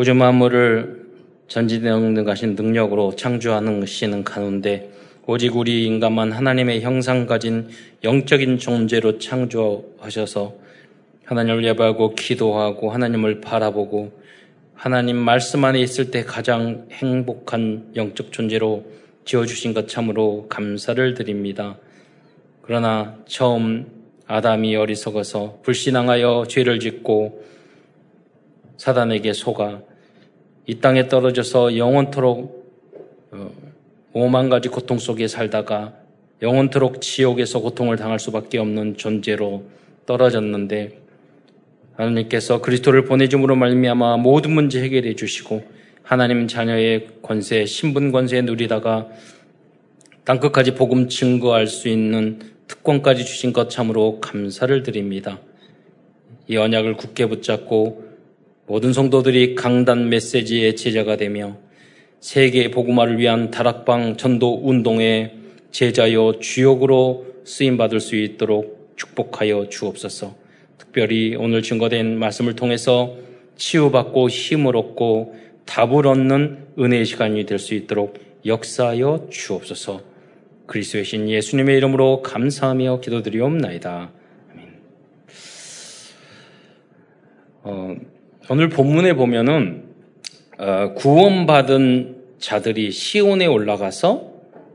[0.00, 1.08] 우주 만물을
[1.48, 4.90] 전지능능하신 능력으로 창조하는 시는 가운데
[5.26, 7.68] 오직 우리 인간만 하나님의 형상 가진
[8.02, 10.54] 영적인 존재로 창조하셔서
[11.26, 14.18] 하나님을 예배하고 기도하고 하나님을 바라보고
[14.72, 18.86] 하나님 말씀 안에 있을 때 가장 행복한 영적 존재로
[19.26, 21.76] 지어주신 것 참으로 감사를 드립니다.
[22.62, 23.86] 그러나 처음
[24.26, 27.44] 아담이 어리석어서 불신앙하여 죄를 짓고
[28.78, 29.89] 사단에게 속아
[30.70, 32.70] 이 땅에 떨어져서 영원토록
[33.32, 33.50] 어,
[34.12, 35.94] 오만 가지 고통 속에 살다가
[36.42, 39.64] 영원토록 지옥에서 고통을 당할 수밖에 없는 존재로
[40.06, 40.96] 떨어졌는데
[41.96, 45.64] 하나님께서 그리스도를 보내줌으로 말미암아 모든 문제 해결해 주시고
[46.04, 49.08] 하나님 자녀의 권세, 신분 권세에 누리다가
[50.24, 55.40] 땅 끝까지 복음 증거할 수 있는 특권까지 주신 것 참으로 감사를 드립니다.
[56.46, 58.09] 이 언약을 굳게 붙잡고
[58.70, 61.56] 모든 성도들이 강단 메시지의 제자가 되며
[62.20, 65.34] 세계 복음화를 위한 다락방 전도 운동의
[65.72, 70.36] 제자여 주역으로 쓰임 받을 수 있도록 축복하여 주옵소서.
[70.78, 73.16] 특별히 오늘 증거된 말씀을 통해서
[73.56, 75.34] 치유받고 힘을 얻고
[75.66, 80.00] 답을 얻는 은혜의 시간이 될 수 있도록 역사하여 주옵소서.
[80.66, 84.12] 그리스도의 신 예수님의 이름으로 감사하며 기도드리옵나이다.
[84.52, 84.68] 아멘.
[87.64, 87.96] 어,
[88.48, 89.84] 오늘 본문에 보면은
[90.58, 94.30] 어, 구원받은 자들이 시온에 올라가서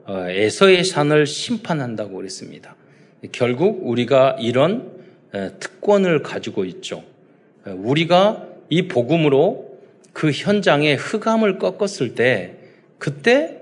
[0.05, 2.75] 어, 에서의 산을 심판한다고 그랬습니다.
[3.31, 4.91] 결국 우리가 이런
[5.33, 7.03] 어, 특권을 가지고 있죠.
[7.65, 9.79] 어, 우리가 이 복음으로
[10.13, 12.55] 그 현장에 흑암을 꺾었을 때
[12.97, 13.61] 그때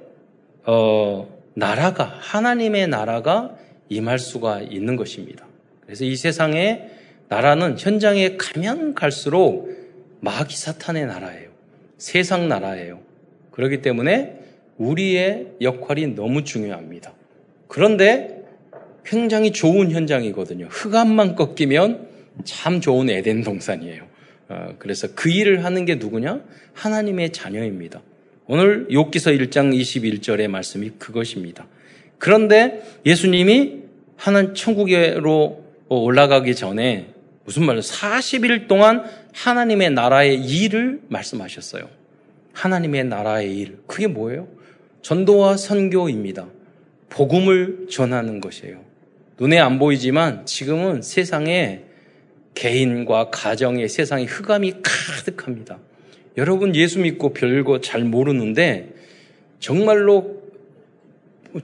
[0.66, 3.56] 어, 나라가 하나님의 나라가
[3.90, 5.46] 임할 수가 있는 것입니다.
[5.82, 6.90] 그래서 이 세상에
[7.30, 9.83] 나라는 현장에 가면 갈수록
[10.24, 11.50] 마귀 사탄의 나라예요.
[11.98, 13.02] 세상 나라예요.
[13.52, 14.40] 그렇기 때문에
[14.78, 17.14] 우리의 역할이 너무 중요합니다.
[17.68, 18.42] 그런데
[19.04, 20.68] 굉장히 좋은 현장이거든요.
[20.70, 22.08] 흑암만 꺾이면
[22.46, 24.08] 참 좋은 에덴 동산이에요.
[24.48, 26.42] 어, 그래서 그 일을 하는 게 누구냐?
[26.74, 28.02] 하나님의 자녀입니다.
[28.48, 31.68] 오늘 욥기서 1장 21절의 말씀이 그것입니다.
[32.18, 33.84] 그런데 예수님이
[34.16, 37.13] 하나님 천국으로 올라가기 전에
[37.46, 37.82] 무슨 말이에요?
[37.82, 41.90] 40일 동안 하나님의 나라의 일을 말씀하셨어요.
[42.54, 43.80] 하나님의 나라의 일.
[43.88, 44.48] 그게 뭐예요?
[45.02, 46.48] 전도와 선교입니다.
[47.10, 48.82] 복음을 전하는 것이에요.
[49.40, 51.84] 눈에 안 보이지만 지금은 세상에
[52.56, 55.80] 개인과 가정의 세상에 흑암이 가득합니다.
[56.38, 58.94] 여러분 예수 믿고 별거 잘 모르는데
[59.60, 60.44] 정말로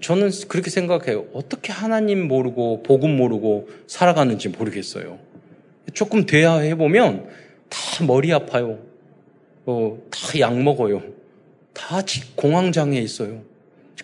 [0.01, 1.25] 저는 그렇게 생각해요.
[1.34, 5.28] 어떻게 하나님 모르고 복음 모르고 살아가는지 모르겠어요.
[5.94, 7.27] 조금 대화해 보면
[7.69, 8.79] 다 머리 아파요.
[9.66, 11.03] 어, 다 약 먹어요.
[11.73, 12.01] 다
[12.35, 13.41] 공황장애 있어요.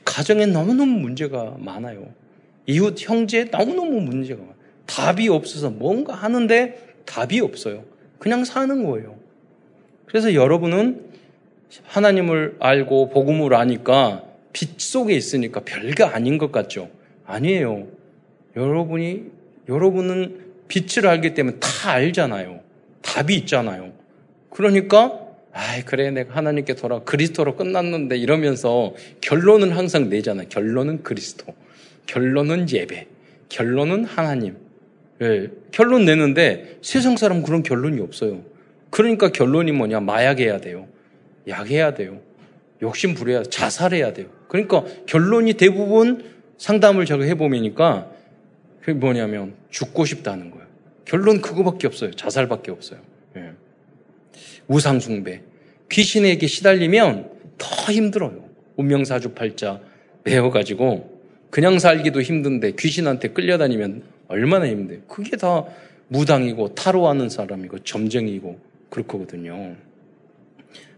[0.03, 2.07] 가정에 너무너무 문제가 많아요.
[2.67, 4.55] 이웃 형제 너무너무 문제가 많아요.
[4.85, 7.83] 답이 없어서 뭔가 하는데 답이 없어요.
[8.19, 9.17] 그냥 사는 거예요.
[10.05, 11.05] 그래서 여러분은
[11.83, 14.23] 하나님을 알고 복음을 아니까
[14.53, 16.89] 빛 속에 있으니까 별게 아닌 것 같죠?
[17.25, 17.87] 아니에요.
[18.55, 19.23] 여러분이
[19.67, 22.61] 여러분은 빛을 알기 때문에 다 알잖아요.
[23.01, 23.93] 답이 있잖아요.
[24.49, 25.19] 그러니까
[25.53, 30.47] 아이 그래 내가 하나님께 돌아 그리스도로 끝났는데 이러면서 결론은 항상 내잖아요.
[30.49, 31.53] 결론은 그리스도.
[32.07, 33.07] 결론은 예배.
[33.49, 34.57] 결론은 하나님.
[35.21, 38.41] 예, 결론 내는데 세상 사람 그런 결론이 없어요.
[38.89, 40.01] 그러니까 결론이 뭐냐?
[40.01, 40.87] 마약해야 돼요.
[41.47, 42.19] 약해야 돼요.
[42.81, 44.27] 욕심 부려야 자살해야 돼요.
[44.47, 46.25] 그러니까 결론이 대부분
[46.57, 48.11] 상담을 제가 해보니까
[48.85, 50.67] 그게 뭐냐면 죽고 싶다는 거예요.
[51.05, 52.11] 결론 그거밖에 없어요.
[52.11, 52.99] 자살밖에 없어요.
[53.35, 53.49] 예.
[54.67, 55.41] 우상숭배.
[55.91, 58.47] 귀신에게 시달리면 더 힘들어요.
[58.75, 59.81] 운명사주팔자
[60.23, 61.19] 배워가지고
[61.49, 65.01] 그냥 살기도 힘든데 귀신한테 끌려다니면 얼마나 힘들어요.
[65.07, 65.65] 그게 다
[66.09, 68.59] 무당이고 타로하는 사람이고 점쟁이고
[68.91, 69.75] 그렇거든요.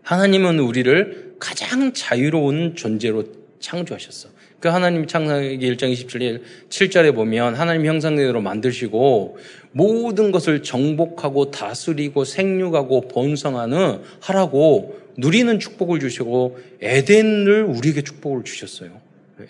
[0.01, 3.23] 하나님은 우리를 가장 자유로운 존재로
[3.59, 4.36] 창조하셨어.
[4.59, 9.37] 그 하나님 창세기 1장 27절 7절에 보면 하나님 형상대로 만드시고
[9.71, 18.99] 모든 것을 정복하고 다스리고 생육하고 번성하는 하라고 누리는 축복을 주시고 에덴을 우리에게 축복을 주셨어요.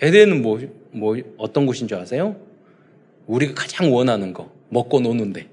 [0.02, 0.60] 에덴은 뭐,
[0.92, 2.36] 뭐 어떤 곳인 줄 아세요?
[3.28, 5.48] 우리가 가장 원하는 거 먹고 노는데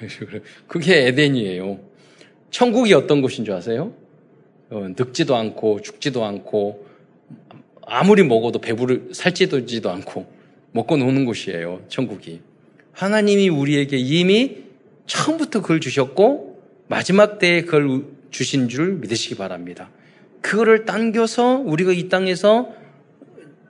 [0.66, 1.78] 그게 에덴이에요.
[2.50, 3.92] 천국이 어떤 곳인 줄 아세요?
[4.70, 6.86] 어, 늙지도 않고 죽지도 않고
[7.92, 10.32] 아무리 먹어도 배부를 살찌지도 않고
[10.70, 11.82] 먹고 노는 곳이에요.
[11.88, 12.40] 천국이.
[12.92, 14.58] 하나님이 우리에게 이미
[15.06, 19.90] 처음부터 그걸 주셨고 마지막 때에 그걸 주신 줄 믿으시기 바랍니다.
[20.40, 22.72] 그거를 당겨서 우리가 이 땅에서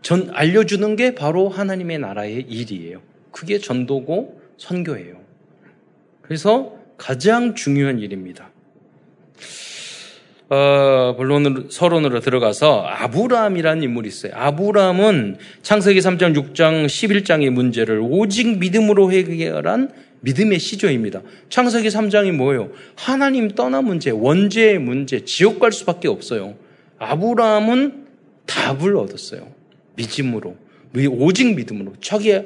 [0.02, 3.00] 전 알려주는 게 바로 하나님의 나라의 일이에요.
[3.30, 5.18] 그게 전도고 선교예요.
[6.20, 8.50] 그래서 가장 중요한 일입니다.
[10.50, 14.32] 어, 본론으로, 서론으로 들어가서 아브라함이라는 인물이 있어요.
[14.34, 19.92] 아브라함은 창세기 3장, 6장, 11장의 문제를 오직 믿음으로 해결한
[20.22, 21.22] 믿음의 시조입니다.
[21.50, 22.70] 창세기 3장이 뭐예요?
[22.96, 26.56] 하나님 떠난 문제, 원죄의 문제, 지옥 갈 수밖에 없어요.
[26.98, 28.06] 아브라함은
[28.46, 29.52] 답을 얻었어요.
[29.94, 30.56] 믿음으로.
[31.10, 31.92] 오직 믿음으로.
[32.00, 32.36] 자기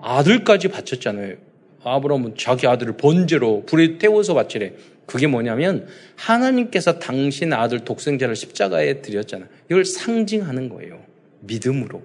[0.00, 1.36] 아들까지 바쳤잖아요.
[1.84, 4.72] 아브라함은 자기 아들을 번제로 불에 태워서 바치래.
[5.06, 9.48] 그게 뭐냐면 하나님께서 당신 아들 독생자를 십자가에 드렸잖아요.
[9.70, 11.02] 이걸 상징하는 거예요.
[11.40, 12.02] 믿음으로.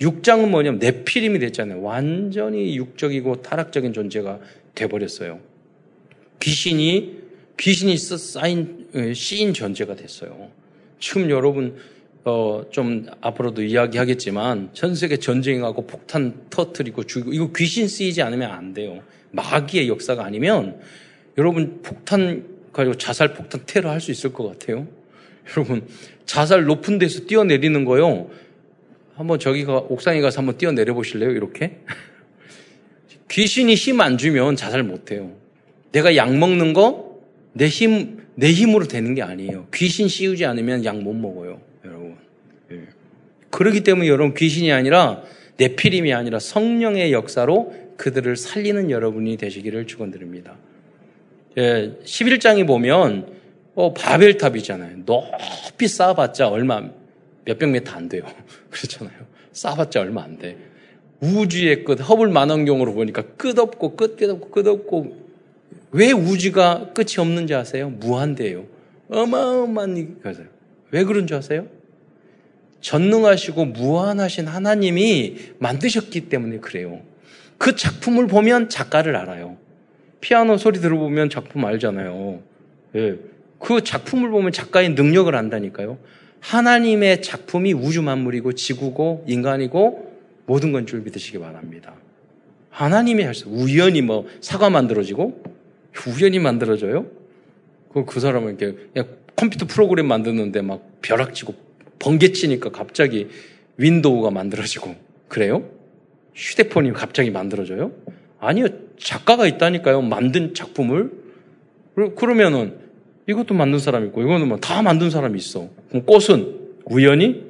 [0.00, 1.82] 육장은 뭐냐면 내피림이 됐잖아요.
[1.82, 4.40] 완전히 육적이고 타락적인 존재가
[4.74, 5.40] 돼버렸어요.
[6.40, 7.18] 귀신이
[7.58, 10.50] 귀신이 쌓인 씌인 존재가 됐어요.
[11.00, 11.76] 지금 여러분
[12.24, 18.74] 어, 좀 앞으로도 이야기하겠지만 전 세계 전쟁하고 폭탄 터트리고 죽이고 이거 귀신 쓰이지 않으면 안
[18.74, 19.02] 돼요.
[19.32, 20.78] 마귀의 역사가 아니면
[21.38, 24.86] 여러분 폭탄 가지고 자살 폭탄 테러 할 수 있을 것 같아요.
[25.56, 25.86] 여러분
[26.26, 28.28] 자살 높은 데서 뛰어내리는 거요.
[29.14, 31.30] 한번 저기가 옥상에 가서 한번 뛰어내려 보실래요?
[31.30, 31.78] 이렇게
[33.30, 35.32] 귀신이 힘 안 주면 자살 못 해요.
[35.92, 37.08] 내가 약 먹는 거
[37.52, 39.66] 내 힘, 내 힘으로 되는 게 아니에요.
[39.74, 41.60] 귀신 씌우지 않으면 약 못 먹어요.
[41.84, 42.14] 여러분.
[42.70, 42.82] 예.
[43.50, 45.22] 그렇기 때문에 여러분 귀신이 아니라
[45.56, 50.56] 내피림이 아니라 성령의 역사로 그들을 살리는 여러분이 되시기를 축원드립니다.
[51.58, 53.26] 예, 11장에 보면
[53.74, 55.04] 어, 바벨탑이잖아요.
[55.04, 56.82] 높이 쌓아봤자 얼마
[57.44, 58.22] 몇백 미터 안 돼요.
[58.70, 59.18] 그렇잖아요.
[59.52, 60.56] 쌓아봤자 얼마 안 돼.
[61.20, 65.28] 우주의 끝 허블 만원경으로 보니까 끝없고 끝 끝없고 끝없고
[65.90, 67.90] 왜 우주가 끝이 없는지 아세요?
[67.90, 68.66] 무한대요.
[69.10, 70.44] 어마어마한 거죠.
[70.92, 71.66] 왜 그런 줄 아세요?
[72.80, 77.00] 전능하시고 무한하신 하나님이 만드셨기 때문에 그래요.
[77.56, 79.56] 그 작품을 보면 작가를 알아요.
[80.20, 82.40] 피아노 소리 들어보면 작품 알잖아요.
[82.96, 83.18] 예.
[83.58, 85.98] 그 작품을 보면 작가의 능력을 안다니까요.
[86.40, 90.16] 하나님의 작품이 우주 만물이고 지구고 인간이고
[90.46, 91.94] 모든 건 줄 믿으시기 바랍니다.
[92.70, 95.42] 하나님이 할 수, 우연히 뭐 사과 만들어지고
[96.06, 97.06] 우연히 만들어져요?
[97.92, 98.78] 그, 그 사람은 이렇게
[99.34, 101.54] 컴퓨터 프로그램 만드는데 막 벼락치고
[101.98, 103.28] 번개치니까 갑자기
[103.76, 104.94] 윈도우가 만들어지고
[105.26, 105.68] 그래요?
[106.34, 107.92] 휴대폰이 갑자기 만들어져요?
[108.38, 108.68] 아니요.
[108.98, 110.02] 작가가 있다니까요.
[110.02, 111.10] 만든 작품을.
[112.16, 112.76] 그러면은
[113.26, 115.68] 이것도 만든 사람이 있고 이거는 뭐 다 만든 사람이 있어.
[115.88, 116.56] 그럼 꽃은
[116.86, 117.46] 우연히?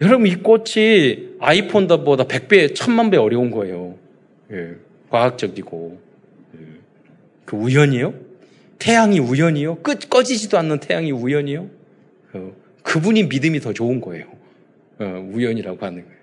[0.00, 3.96] 여러분 이 꽃이 아이폰보다 100배, 1000만 배 어려운 거예요.
[4.50, 4.74] 예,
[5.10, 6.00] 과학적이고.
[6.54, 6.58] 예.
[7.44, 8.14] 그 우연이요?
[8.78, 9.76] 태양이 우연이요?
[9.82, 11.68] 끝 꺼지지도 않는 태양이 우연이요?
[12.32, 14.26] 어, 그분이 믿음이 더 좋은 거예요.
[14.98, 16.18] 어, 우연이라고 하는 거예요.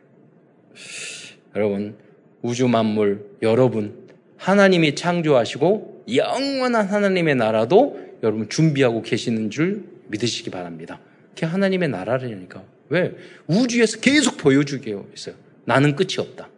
[1.55, 1.95] 여러분
[2.41, 4.06] 우주 만물 여러분
[4.37, 10.99] 하나님이 창조하시고 영원한 하나님의 나라도 여러분 준비하고 계시는 줄 믿으시기 바랍니다.
[11.29, 12.63] 그게 하나님의 나라라니까.
[12.89, 13.13] 왜?
[13.47, 15.35] 우주에서 계속 보여주게 있어요.
[15.65, 16.49] 나는 끝이 없다.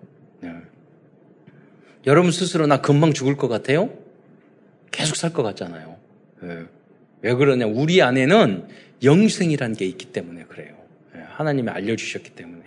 [0.42, 0.52] 네.
[2.06, 3.90] 여러분 스스로 나 금방 죽을 것 같아요?
[4.92, 5.98] 계속 살 것 같잖아요.
[6.42, 6.60] 네.
[7.22, 7.66] 왜 그러냐?
[7.66, 8.68] 우리 안에는
[9.04, 10.76] 영생이라는 게 있기 때문에 그래요.
[11.14, 11.22] 네.
[11.28, 12.64] 하나님이 알려주셨기 때문에.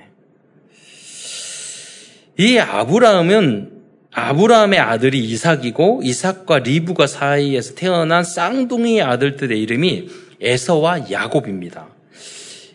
[2.38, 3.71] 이 아브라함은
[4.12, 10.08] 아브라함의 아들이 이삭이고 이삭과 리브가 사이에서 태어난 쌍둥이 아들들의 이름이
[10.40, 11.88] 에서와 야곱입니다.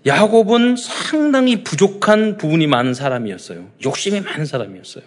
[0.05, 3.69] 야곱은 상당히 부족한 부분이 많은 사람이었어요.
[3.85, 5.03] 욕심이 많은 사람이었어요.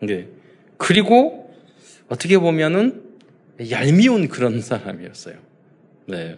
[0.00, 0.28] 네.
[0.76, 1.54] 그리고
[2.08, 3.02] 어떻게 보면은
[3.70, 5.36] 얄미운 그런 사람이었어요.
[6.06, 6.36] 네.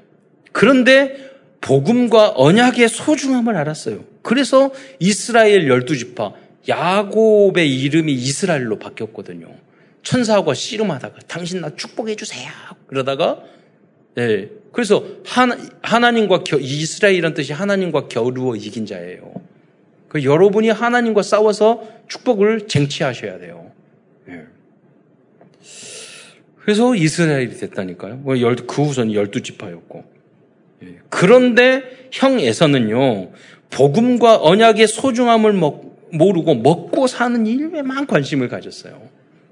[0.53, 4.05] 그런데 복음과 언약의 소중함을 알았어요.
[4.23, 6.33] 그래서 이스라엘 열두 지파
[6.69, 9.55] 야곱의 이름이 이스라엘로 바뀌었거든요.
[10.03, 12.51] 천사하고 씨름하다가 당신 나 축복해 주세요.
[12.87, 13.43] 그러다가
[14.15, 14.49] 네.
[14.73, 19.33] 그래서 하나, 하나님과 겨, 이스라엘이란 뜻이 하나님과 겨루어 이긴 자예요.
[20.09, 23.73] 그 여러분이 하나님과 싸워서 축복을 쟁취하셔야 돼요.
[24.27, 24.45] 네.
[26.61, 28.17] 그래서 이스라엘이 됐다니까요.
[28.17, 30.05] 뭐그 후손이 열두 지파였고.
[30.81, 30.99] 네.
[31.11, 31.83] 그런데
[32.13, 33.33] 형 에서는요,
[33.71, 39.01] 복음과 언약의 소중함을 먹, 모르고 먹고 사는 일에만 관심을 가졌어요.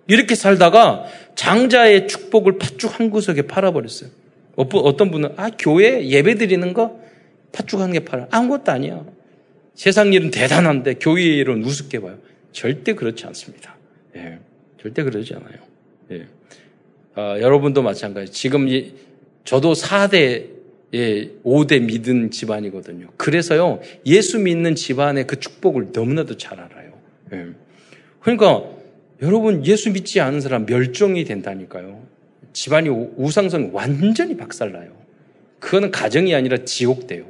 [0.07, 4.11] 이렇게 살다가 장자의 축복을 팥죽 한 구석에 팔아버렸어요.
[4.57, 7.01] 어떤 분은 아 교회 예배 드리는 거
[7.53, 9.05] 팥죽 한 개 팔아 아무것도 아니야.
[9.75, 12.19] 세상 일은 대단한데 교회 일은 우습게 봐요.
[12.53, 13.77] 절대 그렇지 않습니다.
[14.17, 14.39] 예,
[14.81, 15.57] 절대 그러지 않아요.
[16.13, 16.27] 예.
[17.17, 18.31] 아, 여러분도 마찬가지.
[18.31, 18.93] 지금 이,
[19.45, 20.54] 저도 4대
[20.95, 23.09] 예, 5대 믿은 집안이거든요.
[23.17, 26.93] 그래서요, 예수 믿는 집안의 그 축복을 너무나도 잘 알아요.
[27.33, 27.47] 예.
[28.21, 28.63] 그러니까,
[29.21, 32.07] 여러분, 예수 믿지 않은 사람 멸종이 된다니까요.
[32.53, 34.93] 집안이 우상성 완전히 박살나요.
[35.59, 37.27] 그거는 가정이 아니라 지옥 돼요.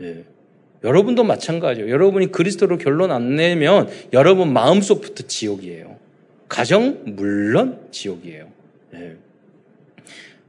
[0.00, 0.24] 예.
[0.82, 1.88] 여러분도 마찬가지예요.
[1.88, 5.96] 여러분이 그리스도로 결론 안 내면 여러분 마음속부터 지옥이에요.
[6.48, 8.48] 가정 물론 지옥이에요.
[8.94, 9.16] 예.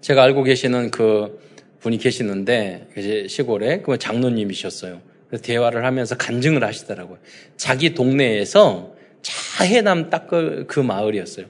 [0.01, 1.39] 제가 알고 계시는 그
[1.85, 2.87] 분이 계시는데
[3.29, 5.01] 시골에 그 장로님이셨어요.
[5.41, 7.19] 대화를 하면서 간증을 하시더라고요.
[7.57, 11.45] 자기 동네에서 자해남 딱 그 그 마을이었어요.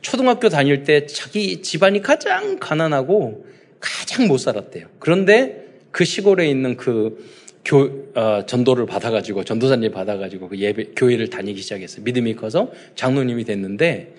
[0.00, 3.46] 초등학교 다닐 때 자기 집안이 가장 가난하고
[3.80, 4.86] 가장 못 살았대요.
[4.98, 7.26] 그런데 그 시골에 있는 그
[7.64, 12.02] 교, 어, 전도를 받아가지고, 전도사님 받아가지고 그 예배, 교회를 다니기 시작했어요.
[12.02, 14.14] 믿음이 커서 장로님이 됐는데,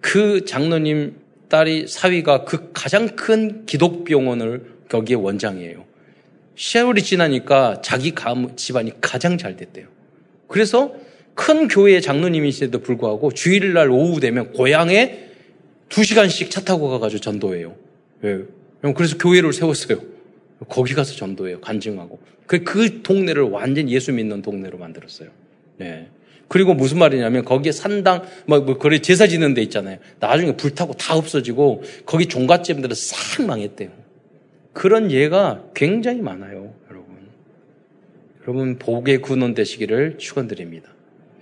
[0.00, 1.16] 그 장로님
[1.48, 5.84] 딸이 사위가 그 가장 큰 기독병원을 거기에 원장이에요.
[6.56, 9.86] 세월이 지나니까 자기 가문, 집안이 가장 잘 됐대요.
[10.48, 10.94] 그래서
[11.34, 15.28] 큰 교회의 장로님이신데도 불구하고 주일날 오후 되면 고향에
[15.88, 17.76] 두 시간씩 차 타고 가가지고 전도해요.
[18.24, 18.40] 예.
[18.94, 20.00] 그래서 교회를 세웠어요.
[20.68, 21.60] 거기 가서 전도해요.
[21.60, 22.18] 간증하고.
[22.46, 25.28] 그, 그 동네를 완전 예수 믿는 동네로 만들었어요.
[25.76, 26.08] 네.
[26.48, 29.98] 그리고 무슨 말이냐면 거기에 산당, 뭐, 뭐, 그래 제사 지는 데 있잖아요.
[30.18, 33.90] 나중에 불타고 다 없어지고 거기 종갓집들은 싹 망했대요.
[34.78, 37.16] 그런 예가 굉장히 많아요, 여러분.
[38.42, 40.88] 여러분, 복의 군원 되시기를 축원드립니다.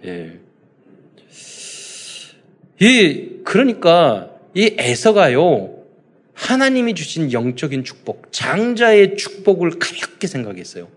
[0.06, 0.38] 예.
[2.80, 5.84] 이, 그러니까 이 에서가요,
[6.32, 10.88] 하나님이 주신 영적인 축복, 장자의 축복을 가볍게 생각했어요.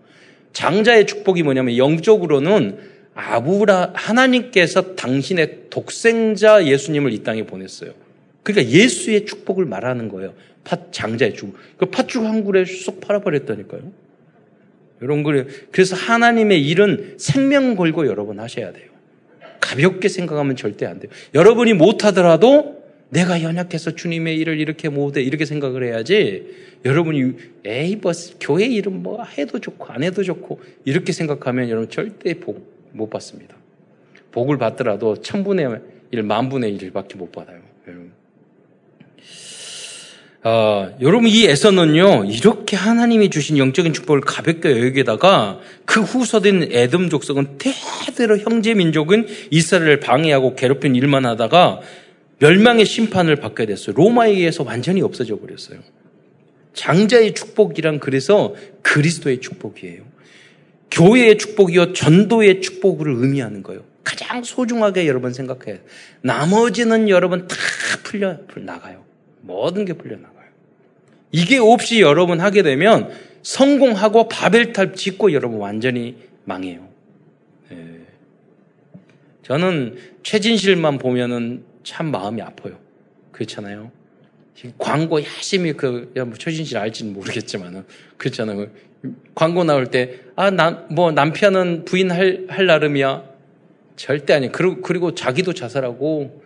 [0.54, 2.78] 장자의 축복이 뭐냐면 영적으로는
[3.12, 7.92] 아브라 하나님께서 당신의 독생자 예수님을 이 땅에 보냈어요.
[8.42, 10.34] 그러니까 예수의 축복을 말하는 거예요.
[10.64, 11.56] 팥 장자의 축복.
[11.76, 13.92] 그 팥죽 한 굴에 쏙 팔아버렸다니까요.
[15.02, 18.90] 여러분 그래 그래서 하나님의 일은 생명 걸고 여러분 하셔야 돼요.
[19.60, 21.10] 가볍게 생각하면 절대 안 돼요.
[21.34, 26.46] 여러분이 못하더라도 내가 연약해서 주님의 일을 이렇게 못해 이렇게 생각을 해야지
[26.84, 27.32] 여러분이
[27.64, 32.80] 에이 뭐 교회 일은 뭐 해도 좋고 안 해도 좋고 이렇게 생각하면 여러분 절대 복
[32.92, 33.56] 못 받습니다.
[34.32, 35.80] 복을 받더라도 천분의
[36.12, 37.60] 일, 만분의 일밖에 못 받아요.
[40.42, 47.58] 어, 여러분 이 에서는요 이렇게 하나님이 주신 영적인 축복을 가볍게 여기다가 그 후서된 에돔 족속은
[47.58, 51.80] 대대로 형제 민족은 이스라엘을 방해하고 괴롭힌 일만 하다가
[52.38, 53.94] 멸망의 심판을 받게 됐어요.
[53.94, 55.80] 로마에 의해서 완전히 없어져 버렸어요.
[56.72, 60.02] 장자의 축복이란 그래서 그리스도의 축복이에요.
[60.90, 63.84] 교회의 축복이요, 전도의 축복을 의미하는 거예요.
[64.02, 65.78] 가장 소중하게 여러분 생각해요.
[66.22, 67.56] 나머지는 여러분 다
[68.02, 69.09] 풀려 나가요.
[69.40, 70.48] 모든 게 풀려 나가요.
[71.32, 73.10] 이게 없이 여러분 하게 되면
[73.42, 76.88] 성공하고 바벨탑 짓고 여러분 완전히 망해요.
[77.70, 78.00] 네.
[79.42, 82.78] 저는 최진실만 보면은 참 마음이 아파요.
[83.32, 83.90] 그렇잖아요.
[84.76, 87.84] 광고 열심히 그, 야, 뭐, 최진실 알지는 모르겠지만은,
[88.18, 88.66] 그렇잖아요.
[89.34, 93.24] 광고 나올 때, 아, 남, 뭐, 남편은 부인 할, 할 나름이야.
[93.96, 94.52] 절대 아니에요.
[94.52, 96.39] 그리고, 그리고 자기도 자살하고,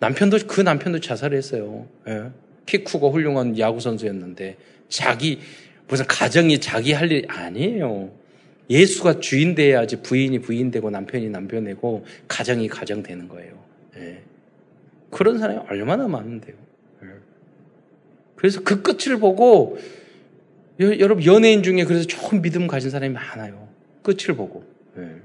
[0.00, 1.86] 남편도, 그 남편도 자살했어요.
[2.08, 2.30] 예.
[2.66, 4.56] 키 크고 훌륭한 야구 선수였는데,
[4.88, 5.40] 자기,
[5.86, 8.10] 무슨 가정이 자기 할일 아니에요.
[8.70, 13.52] 예수가 주인 돼야지 부인이 부인 되고 남편이 남편 되고 가정이 가정 되는 거예요.
[13.96, 14.22] 예.
[15.10, 16.54] 그런 사람이 얼마나 많은데요.
[17.02, 17.08] 예.
[18.36, 19.76] 그래서 그 끝을 보고
[20.78, 23.68] 여 러분 연예인 중에 그래서 좋은 믿음 가진 사람이 많아요.
[24.02, 24.64] 끝을 보고.
[24.98, 25.16] 예.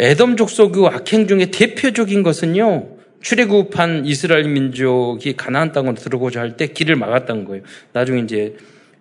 [0.00, 2.88] 에덤 족속의 악행 중에 대표적인 것은요.
[3.20, 7.62] 출애굽한 이스라엘 민족이 가나안 땅으로 들어오고자 할 때 길을 막았던 거예요.
[7.92, 8.56] 나중에 이제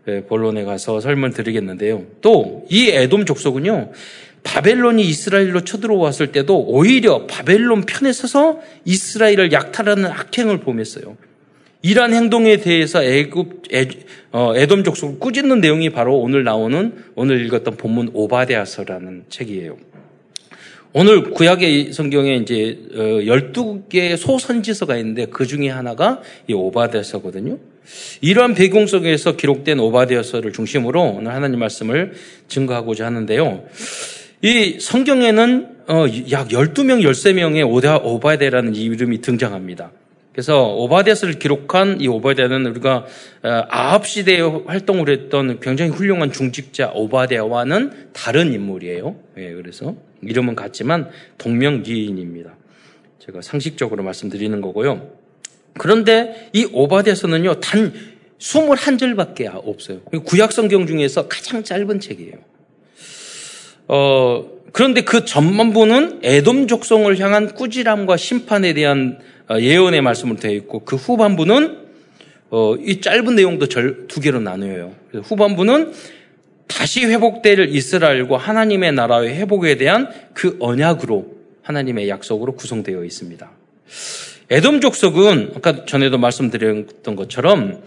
[0.10, 2.04] 예, 본론에 가서 설명 드리겠는데요.
[2.22, 3.92] 또 이 에돔 족속은요.
[4.44, 11.16] 바벨론이 이스라엘로 쳐들어왔을 때도 오히려 바벨론 편에 서서 이스라엘을 약탈하는 악행을 범했어요.
[11.82, 13.88] 이러한 행동에 대해서 애굽, 애,
[14.32, 19.78] 어, 에돔 족속을 꾸짖는 내용이 바로 오늘 나오는 오늘 읽었던 본문 오바데아서라는 책이에요.
[20.92, 27.60] 오늘 구약의 성경에 이제 12개의 어, 소선지서가 있는데 그 중에 하나가 이 오바데아서거든요.
[28.22, 32.14] 이러한 배경 속에서 기록된 오바데아서를 중심으로 오늘 하나님 말씀을
[32.48, 33.66] 증거하고자 하는데요.
[34.42, 39.92] 이 성경에는 어, 약 12명, 13명의 오바데라는 이름이 등장합니다.
[40.32, 43.06] 그래서 오바데스를 기록한 이 오바데는 우리가
[43.44, 49.16] 어, 아합 시대에 활동을 했던 굉장히 훌륭한 중직자 오바데와는 다른 인물이에요.
[49.38, 52.56] 예, 그래서 이름은 같지만 동명기인입니다.
[53.20, 55.12] 제가 상식적으로 말씀드리는 거고요.
[55.78, 57.94] 그런데 이 오바데서는요, 단
[58.40, 60.02] 21절밖에 없어요.
[60.26, 62.36] 구약 성경 중에서 가장 짧은 책이에요.
[63.88, 70.86] 어, 그런데 그 전반부는 에돔 족성을 향한 꾸지람과 심판에 대한 어, 예언의 말씀으로 되어 있고
[70.86, 71.90] 그 후반부는
[72.52, 74.94] 어, 이 짧은 내용도 절, 두 개로 나누어요.
[75.24, 75.92] 후반부는
[76.70, 83.52] 다시 회복될 이스라엘과 하나님의 나라의 회복에 대한 그 언약으로 하나님의 약속으로 구성되어 있습니다.
[84.52, 87.84] 에돔 족속은 아까 전에도 말씀드렸던 것처럼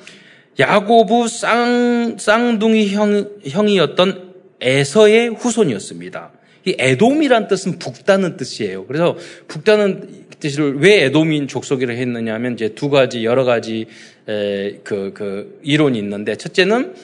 [0.60, 6.32] 야고부 쌍, 쌍둥이 형, 형이었던 에서의 후손이었습니다.
[6.66, 8.86] 이 에돔이란 뜻은 북다는 뜻이에요.
[8.86, 9.16] 그래서
[9.48, 13.86] 북다는 뜻을 왜 에돔인 족속이라 했느냐 하면 이제 두 가지, 여러 가지,
[14.28, 16.94] 에, 그, 그, 이론이 있는데, 첫째는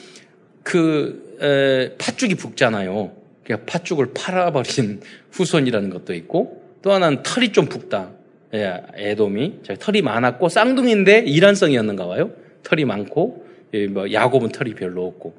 [0.63, 3.13] 그, 에, 팥죽이 붓잖아요.
[3.45, 5.01] 그러니까 팥죽을 팔아버린
[5.33, 8.11] 후손이라는 것도 있고, 또 하나는 털이 좀 붓다.
[8.55, 9.61] 예, 에돔이.
[9.79, 12.31] 털이 많았고, 쌍둥이인데 이란성이었는가 봐요.
[12.63, 15.35] 털이 많고, 예, 뭐, 야곱은 털이 별로 없고.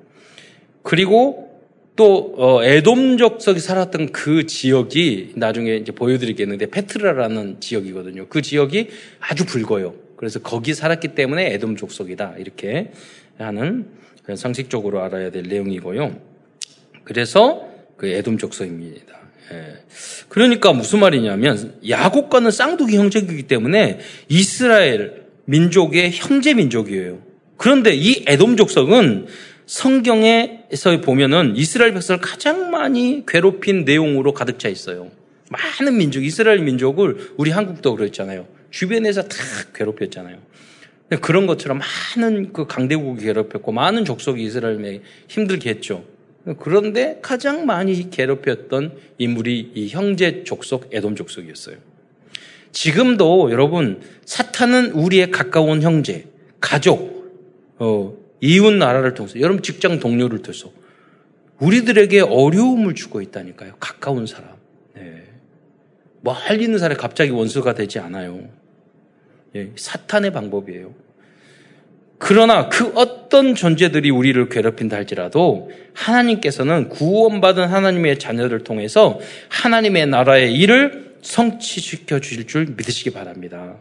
[0.84, 1.50] 그리고
[2.00, 8.28] 또 어, 에돔 족속이 살았던 그 지역이 나중에 이제 보여드리겠는데 페트라라는 지역이거든요.
[8.30, 8.88] 그 지역이
[9.20, 9.96] 아주 붉어요.
[10.16, 12.92] 그래서 거기 살았기 때문에 에돔 족속이다 이렇게
[13.38, 13.88] 하는
[14.36, 16.20] 상식적으로 알아야 될 내용이고요.
[17.04, 17.68] 그래서
[17.98, 19.20] 그 에돔 족속입니다.
[19.52, 19.74] 예.
[20.28, 27.20] 그러니까 무슨 말이냐면 야곱과는 쌍둥이 형제이기 때문에 이스라엘 민족의 형제 민족이에요.
[27.58, 29.28] 그런데 이 에돔 족속은
[29.66, 35.12] 성경에서 보면은 이스라엘 백성을 가장 많이 괴롭힌 내용으로 가득 차 있어요.
[35.50, 38.48] 많은 민족, 이스라엘 민족을 우리 한국도 그랬잖아요.
[38.72, 39.38] 주변에서 다
[39.74, 40.38] 괴롭혔잖아요.
[41.22, 41.80] 그런 것처럼
[42.16, 46.04] 많은 그 강대국이 괴롭혔고 많은 족속이 이스라엘에 힘들게 했죠.
[46.60, 51.78] 그런데 가장 많이 괴롭혔던 인물이 이 형제 족속, 에돔 족속이었어요.
[52.72, 56.26] 지금도 여러분 사탄은 우리의 가까운 형제,
[56.60, 57.20] 가족,
[57.80, 60.72] 어, 이웃 나라를 통해서, 여러분 직장 동료를 통해서
[61.60, 63.74] 우리들에게 어려움을 주고 있다니까요.
[63.80, 64.52] 가까운 사람.
[64.96, 65.24] 네.
[66.22, 68.48] 멀리 있는 사람이 갑자기 원수가 되지 않아요.
[69.56, 70.94] 예, 사탄의 방법이에요.
[72.18, 81.16] 그러나 그 어떤 존재들이 우리를 괴롭힌다 할지라도 하나님께서는 구원받은 하나님의 자녀를 통해서 하나님의 나라의 일을
[81.22, 83.78] 성취시켜 주실 줄 믿으시기 바랍니다.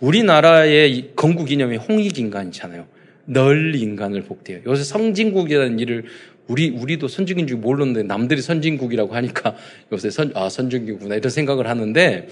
[0.00, 2.86] 우리나라의 건국 기념이 홍익인간이잖아요.
[3.26, 4.60] 널 인간을 복대요.
[4.66, 6.04] 요새 선진국이라는 일을
[6.46, 9.54] 우리 우리도 선진국인 줄 몰랐는데 남들이 선진국이라고 하니까
[9.92, 12.28] 요새 선 아 선진국이구나 이런 생각을 하는데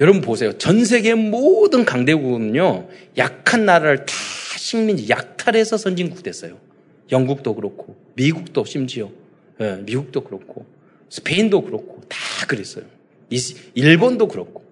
[0.00, 0.52] 여러분 보세요.
[0.58, 4.14] 전 세계 모든 강대국은요 약한 나라를 다
[4.56, 6.56] 식민지 약탈해서 선진국 됐어요.
[7.12, 9.10] 영국도 그렇고 미국도 심지어
[9.60, 10.66] 예, 미국도 그렇고
[11.10, 12.84] 스페인도 그렇고 다 그랬어요.
[13.74, 14.64] 일본도 그렇고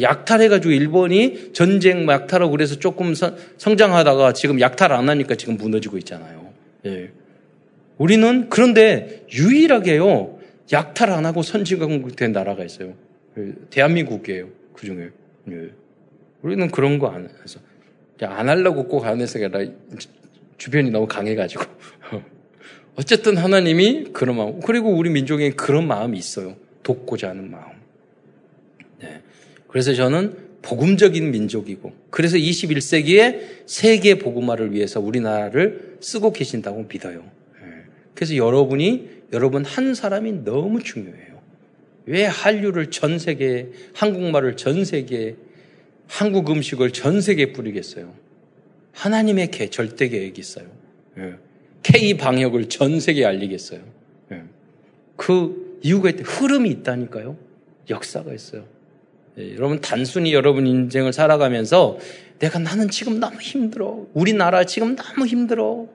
[0.00, 6.52] 약탈해가지고 일본이 전쟁 약탈하고 그래서 조금 서, 성장하다가 지금 약탈 안 하니까 지금 무너지고 있잖아요.
[6.86, 7.10] 예.
[7.96, 10.38] 우리는 그런데 유일하게요
[10.72, 12.94] 약탈 안 하고 선진국 된 나라가 있어요.
[13.38, 13.52] 예.
[13.70, 14.48] 대한민국이에요.
[14.78, 15.10] 그 중에.
[15.50, 15.70] 예.
[16.42, 17.58] 우리는 그런 거 안 해서
[18.22, 19.72] 안 하려고 꼭 안 해서 아니라
[20.56, 21.64] 주변이 너무 강해가지고.
[22.96, 26.56] 어쨌든 하나님이 그런 마음, 그리고 우리 민족에 그런 마음이 있어요.
[26.82, 27.78] 돕고자 하는 마음.
[29.68, 37.22] 그래서 저는 복음적인 민족이고 그래서 21세기에 세계 복음화를 위해서 우리나라를 쓰고 계신다고 믿어요.
[37.62, 37.84] 예.
[38.14, 41.27] 그래서 여러분이 여러분 한 사람이 너무 중요해요.
[42.08, 45.36] 왜 한류를 전 세계, 한국말을 전 세계,
[46.06, 48.14] 한국 음식을 전 세계에 뿌리겠어요?
[48.92, 50.66] 하나님의 개, 절대 계획이 있어요.
[51.18, 51.34] 예.
[51.82, 53.80] K 방역을 전 세계에 알리겠어요.
[54.32, 54.42] 예.
[55.16, 56.22] 그 이유가 있다.
[56.24, 57.36] 흐름이 있다니까요.
[57.90, 58.64] 역사가 있어요.
[59.38, 61.98] 예, 여러분 단순히 여러분 인생을 살아가면서
[62.38, 64.06] 내가 나는 지금 너무 힘들어.
[64.14, 65.86] 우리나라 지금 너무 힘들어.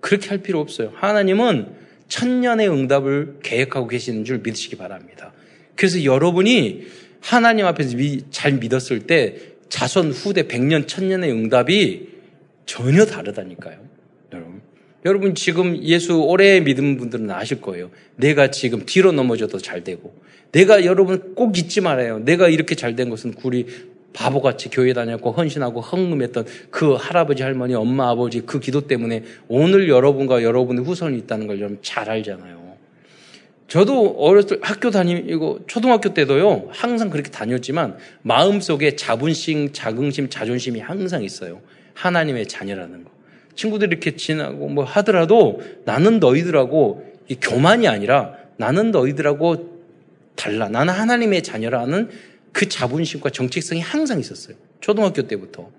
[0.00, 0.90] 그렇게 할 필요 없어요.
[0.96, 1.68] 하나님은
[2.08, 5.32] 천년의 응답을 계획하고 계시는 줄 믿으시기 바랍니다.
[5.76, 6.86] 그래서 여러분이
[7.20, 7.96] 하나님 앞에서
[8.30, 9.36] 잘 믿었을 때
[9.68, 12.08] 자손 후대 백년 천년의 응답이
[12.66, 13.78] 전혀 다르다니까요.
[14.32, 14.60] 여러분.
[15.04, 17.90] 여러분 지금 예수 오래 믿은 분들은 아실 거예요.
[18.16, 20.14] 내가 지금 뒤로 넘어져도 잘 되고
[20.52, 22.18] 내가 여러분 꼭 잊지 말아요.
[22.20, 23.66] 내가 이렇게 잘 된 것은 우리
[24.12, 30.42] 바보같이 교회 다녔고 헌신하고 헌금했던 그 할아버지 할머니 엄마 아버지 그 기도 때문에 오늘 여러분과
[30.42, 32.71] 여러분의 후손이 있다는 걸 여러분 잘 알잖아요.
[33.72, 41.24] 저도 어렸을 때 학교 다니고 초등학교 때도요 항상 그렇게 다녔지만 마음속에 자분심, 자긍심, 자존심이 항상
[41.24, 41.62] 있어요.
[41.94, 43.10] 하나님의 자녀라는 거.
[43.54, 49.80] 친구들이 이렇게 지나고 뭐 하더라도 나는 너희들하고 이 교만이 아니라 나는 너희들하고
[50.36, 50.68] 달라.
[50.68, 52.10] 나는 하나님의 자녀라는
[52.52, 54.54] 그 자본심과 정체성이 항상 있었어요.
[54.82, 55.70] 초등학교 때부터.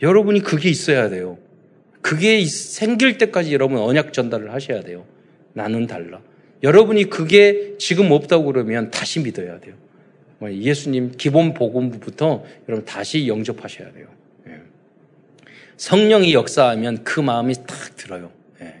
[0.00, 1.38] 여러분이 그게 있어야 돼요.
[2.02, 5.06] 그게 생길 때까지 여러분 언약 전달을 하셔야 돼요.
[5.54, 6.20] 나는 달라.
[6.62, 9.74] 여러분이 그게 지금 없다고 그러면 다시 믿어야 돼요.
[10.38, 14.06] 뭐 예수님 기본 복음부터 여러분 다시 영접하셔야 돼요.
[14.48, 14.60] 예.
[15.76, 18.30] 성령이 역사하면 그 마음이 딱 들어요.
[18.60, 18.74] 예.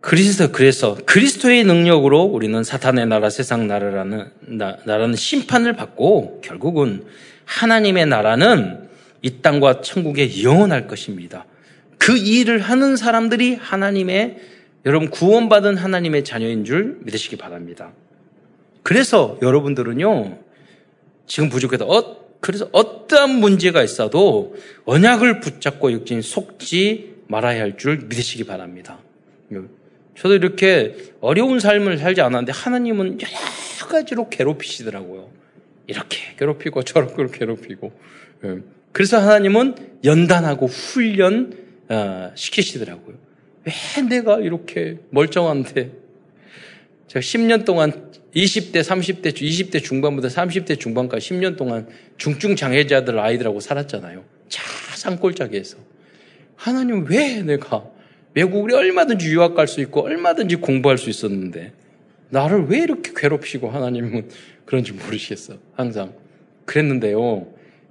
[0.00, 7.04] 그리스도 그래서 그리스도의 능력으로 우리는 사탄의 나라 세상 나라라는 나, 라는 심판을 받고 결국은
[7.44, 8.88] 하나님의 나라는
[9.22, 11.46] 이 땅과 천국에 영원할 것입니다.
[11.98, 14.38] 그 일을 하는 사람들이 하나님의
[14.86, 17.92] 여러분 구원받은 하나님의 자녀인 줄 믿으시기 바랍니다.
[18.84, 20.38] 그래서 여러분들은요,
[21.26, 28.44] 지금 부족해도, 어, 그래서 어떠한 문제가 있어도 언약을 붙잡고 육진 속지 말아야 할 줄 믿으시기
[28.44, 29.00] 바랍니다.
[30.16, 35.28] 저도 이렇게 어려운 삶을 살지 않았는데 하나님은 여러 가지로 괴롭히시더라고요.
[35.88, 37.92] 이렇게 괴롭히고 저렇게 괴롭히고.
[38.44, 38.58] 예.
[38.92, 41.52] 그래서 하나님은 연단하고 훈련
[41.88, 43.25] 어, 시키시더라고요.
[43.66, 45.90] 왜 내가 이렇게 멀쩡한데
[47.08, 54.24] 제가 10년 동안 20대, 30대, 20대 중반부터 30대 중반까지 10년 동안 중증 장애자들 아이들하고 살았잖아요.
[54.48, 54.62] 자,
[54.94, 55.78] 산골짜기에서.
[56.54, 57.84] 하나님 왜 내가
[58.34, 61.72] 외국에 얼마든지 유학 갈 수 있고 얼마든지 공부할 수 있었는데
[62.28, 64.28] 나를 왜 이렇게 괴롭히고 하나님은
[64.64, 65.54] 그런지 모르시겠어.
[65.74, 66.12] 항상.
[66.66, 67.46] 그랬는데요.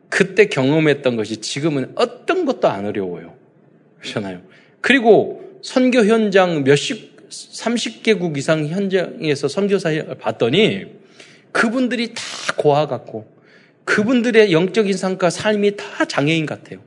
[0.09, 3.35] 그때 경험했던 것이 지금은 어떤 것도 안 어려워요.
[3.99, 4.41] 그렇잖아요.
[4.81, 10.85] 그리고 선교 현장 몇십 30개국 이상 현장에서 선교사 봤더니
[11.51, 12.21] 그분들이 다
[12.55, 13.25] 고아 같고
[13.83, 16.81] 그분들의 영적 인 상과 삶이 다 장애인 같아요.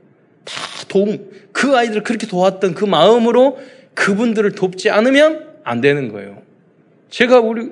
[0.45, 0.55] 다
[0.87, 3.59] 도움, 그 아이들을 그렇게 도왔던 그 마음으로
[3.95, 6.41] 그분들을 돕지 않으면 안 되는 거예요.
[7.09, 7.69] 제가 우리,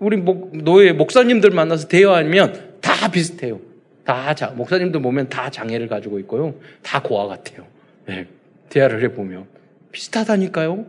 [0.00, 0.16] 우리
[0.64, 3.60] 노예 목사님들 만나서 대화하면 다 비슷해요.
[4.04, 6.56] 다 자, 목사님들 보면 다 장애를 가지고 있고요.
[6.82, 7.64] 다 고아 같아요.
[8.06, 8.26] 네,
[8.70, 9.54] 대화를 해보면.
[9.94, 10.86] 비슷하다니까요?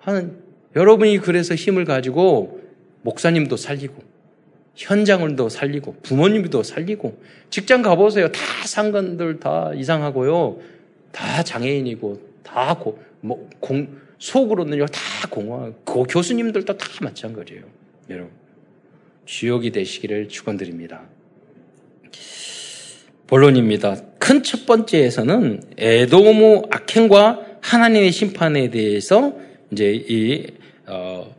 [0.00, 0.36] 하는
[0.74, 2.60] 여러분이 그래서 힘을 가지고
[3.02, 4.02] 목사님도 살리고
[4.74, 8.32] 현장을도 살리고 부모님도 살리고 직장 가보세요.
[8.32, 10.58] 다 상관들 다 이상하고요.
[11.12, 15.00] 다 장애인이고 다 고, 뭐, 공, 속으로는요 다
[15.30, 15.72] 공허.
[15.84, 17.62] 고 교수님들도 다 마찬가지예요.
[18.10, 18.32] 여러분
[19.24, 21.02] 주역이 되시기를 축원드립니다.
[23.28, 23.96] 본론입니다.
[24.18, 29.32] 큰 첫 번째에서는 에도모 악행과 하나님의 심판에 대해서
[29.70, 30.46] 이제 이
[30.86, 31.34] 어,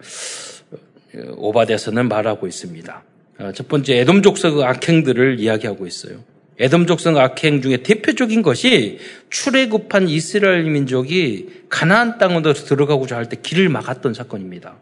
[1.38, 3.04] 오바데서는 말하고 있습니다.
[3.40, 6.24] 어, 첫 번째 에돔 족속 악행들을 이야기하고 있어요.
[6.60, 13.70] 에돔 족속 악행 중에 대표적인 것이 출애굽한 이스라엘 민족이 가나안 땅으로 들어가고자 할 때 길을
[13.70, 14.76] 막았던 사건입니다.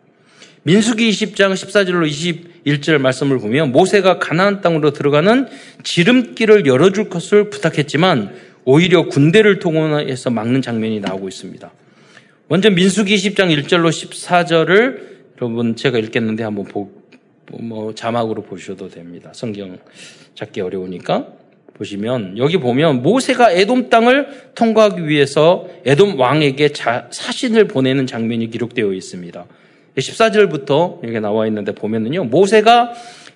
[0.63, 2.07] 민수기 20장 14절로
[2.65, 5.47] 21절 말씀을 보면 모세가 가나안 땅으로 들어가는
[5.83, 11.71] 지름길을 열어줄 것을 부탁했지만 오히려 군대를 동원해서 막는 장면이 나오고 있습니다.
[12.47, 16.91] 먼저 민수기 10장 1절로 14절을 여러분 제가 읽겠는데 한번 보,
[17.51, 19.31] 뭐 자막으로 보셔도 됩니다.
[19.33, 19.77] 성경
[20.35, 21.27] 찾기 어려우니까
[21.73, 28.93] 보시면 여기 보면 모세가 에돔 땅을 통과하기 위해서 에돔 왕에게 자, 사신을 보내는 장면이 기록되어
[28.93, 29.45] 있습니다.
[29.97, 32.25] 14절부터 여기 나와 있는데 보면은요.
[32.25, 32.93] 모세가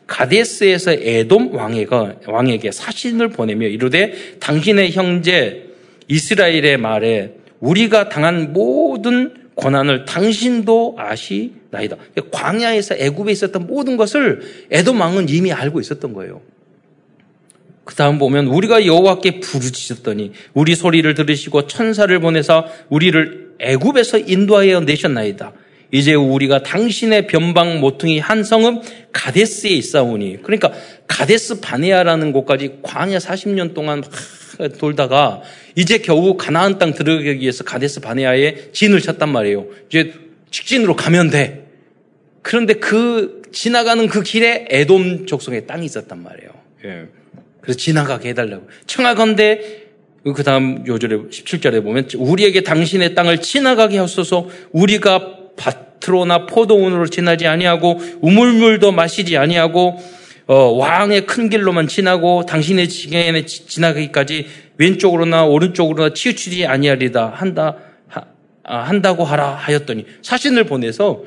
[0.08, 5.66] 가데스에서 에돔 왕에가, 왕에게 사신을 보내며 이르되 당신의 형제
[6.08, 11.96] 이스라엘의 말에 우리가 당한 모든 고난을 당신도 아시나이다.
[12.32, 16.42] 광야에서 애굽에 있었던 모든 것을 에돔 왕은 이미 알고 있었던 거예요.
[17.86, 25.54] 그 다음 보면 우리가 여호와께 부르짖었더니 우리 소리를 들으시고 천사를 보내서 우리를 애굽에서 인도하여 내셨나이다.
[25.92, 30.72] 이제 우리가 당신의 변방 모퉁이 한 성읍 가데스에 있사오니 그러니까
[31.08, 34.04] 가데스 바네아라는 곳까지 광야 40년 동안
[34.80, 35.42] 돌다가
[35.76, 39.68] 이제 겨우 가나안 땅 들어가기 위해서 가데스 바네아에 진을 쳤단 말이에요.
[39.90, 40.14] 이제
[40.52, 41.66] 직진으로 가면 돼.
[42.42, 46.50] 그런데 그 지나가는 그 길에 에돔 족속의 땅이 있었단 말이에요.
[46.86, 47.08] 예.
[47.62, 48.68] 그래서 지나가게 해달라고.
[48.86, 49.86] 청하건대
[50.36, 58.00] 그 다음 요절에 17절에 보면 우리에게 당신의 땅을 지나가게 하소서 우리가 밭으로나 포도원으로 지나지 아니하고
[58.22, 60.00] 우물물도 마시지 아니하고
[60.48, 68.26] 어, 왕의 큰 길로만 지나고 당신의 지경에 지나가기까지 왼쪽으로나 오른쪽으로나 치우치지 아니하리다 한다 하,
[68.64, 71.24] 아, 한다고 하라 하였더니 사신을 보내서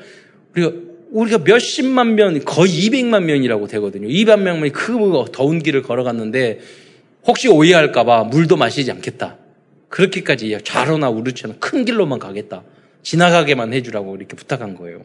[0.55, 0.71] 우리가
[1.11, 4.07] 우리가 몇십만 명 거의 200만 명이라고 되거든요.
[4.07, 6.59] 200만 명이 그 더운 길을 걸어갔는데
[7.25, 9.37] 혹시 오해할까봐 물도 마시지 않겠다.
[9.89, 12.63] 그렇게까지 좌로나 우르처럼 큰 길로만 가겠다.
[13.03, 15.01] 지나가게만 해주라고 이렇게 부탁한 거예요.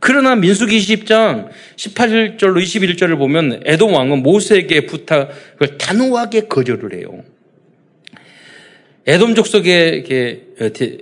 [0.00, 7.24] 그러나 민수기 20장 18절로 21절을 보면 에돔 왕은 모세에게 부탁을 단호하게 거절을 해요.
[9.06, 10.04] 에돔 족속의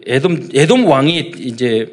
[0.07, 1.88] 에돔 에돔 왕이 이제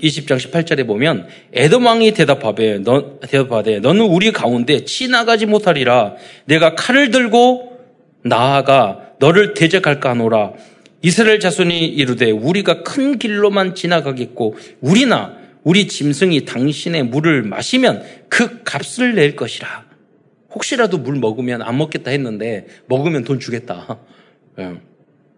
[0.00, 7.10] 20장 18절에 보면 에돔 왕이 대답하되 너 대답하되 너는 우리 가운데 지나가지 못하리라 내가 칼을
[7.10, 7.78] 들고
[8.22, 10.52] 나아가 너를 대적할까 하노라
[11.02, 19.14] 이스라엘 자손이 이르되 우리가 큰 길로만 지나가겠고 우리나 우리 짐승이 당신의 물을 마시면 그 값을
[19.14, 19.84] 낼 것이라
[20.54, 23.98] 혹시라도 물 먹으면 안 먹겠다 했는데 먹으면 돈 주겠다
[24.58, 24.80] 예.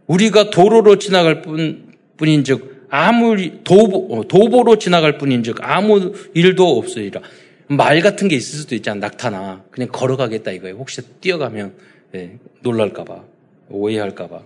[0.06, 7.20] 우리가 도로로 지나갈 뿐, 뿐인즉 아무 도보, 어, 도보로 지나갈 뿐인즉 아무 일도 없으리라.
[7.68, 8.98] 말 같은 게 있을 수도 있잖아.
[9.00, 10.76] 낙타나 그냥 걸어가겠다 이거예요.
[10.76, 11.74] 혹시 뛰어가면
[12.14, 13.22] 예, 놀랄까봐
[13.68, 14.40] 오해할까봐.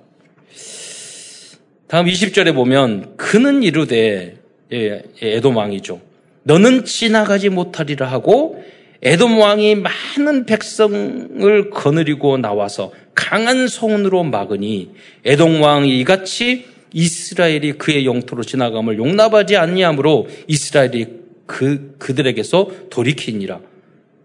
[1.93, 4.39] 다음 20절에 보면 그는 이르되
[4.73, 6.01] 예, 에돔 왕이죠.
[6.45, 8.65] 너는 지나가지 못하리라 하고
[9.03, 14.93] 에돔 왕이 많은 백성을 거느리고 나와서 강한 손으로 막으니
[15.27, 21.09] 에돔 왕이 이같이 이스라엘이 그의 영토로 지나감을 용납하지 않니하므로 이스라엘이
[21.45, 23.61] 그 그들에게서 돌이키니라.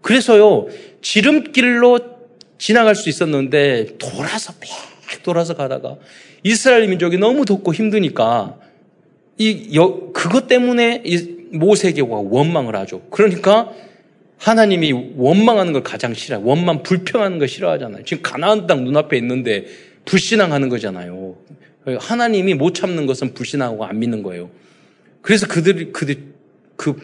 [0.00, 0.68] 그래서요
[1.02, 1.98] 지름길로
[2.56, 5.96] 지나갈 수 있었는데 돌아서 백 돌아서 가다가
[6.42, 8.58] 이스라엘 민족이 너무 덥고 힘드니까
[9.38, 13.02] 이 여, 그것 때문에 이 모세계가 원망을 하죠.
[13.10, 13.72] 그러니까
[14.38, 16.42] 하나님이 원망하는 걸 가장 싫어요.
[16.44, 18.04] 원망 불평하는 걸 싫어하잖아요.
[18.04, 19.66] 지금 가나안 땅 눈앞에 있는데
[20.04, 21.36] 불신앙하는 거잖아요.
[21.98, 24.50] 하나님이 못 참는 것은 불신하고 안 믿는 거예요.
[25.22, 26.18] 그래서 그들이, 그들,
[26.76, 26.96] 그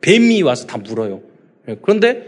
[0.00, 1.22] 뱀이 와서 다 물어요.
[1.82, 2.22] 그런데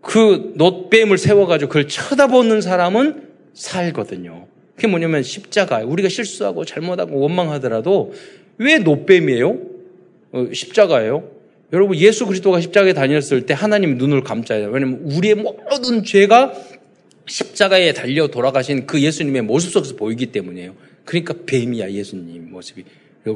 [0.00, 4.46] 그 놋뱀을 세워가지고 그걸 쳐다보는 사람은 살거든요.
[4.78, 5.78] 그게 뭐냐면 십자가.
[5.78, 8.14] 우리가 실수하고 잘못하고 원망하더라도
[8.58, 9.58] 왜 놋뱀이에요?
[10.30, 11.28] 어, 십자가예요?
[11.72, 14.68] 여러분 예수 그리스도가 십자가에 다녔을 때 하나님 눈을 감자요.
[14.70, 16.54] 왜냐면 우리의 모든 죄가
[17.26, 20.74] 십자가에 달려 돌아가신 그 예수님의 모습 속에서 보이기 때문이에요.
[21.04, 22.84] 그러니까 뱀이야 예수님 모습이.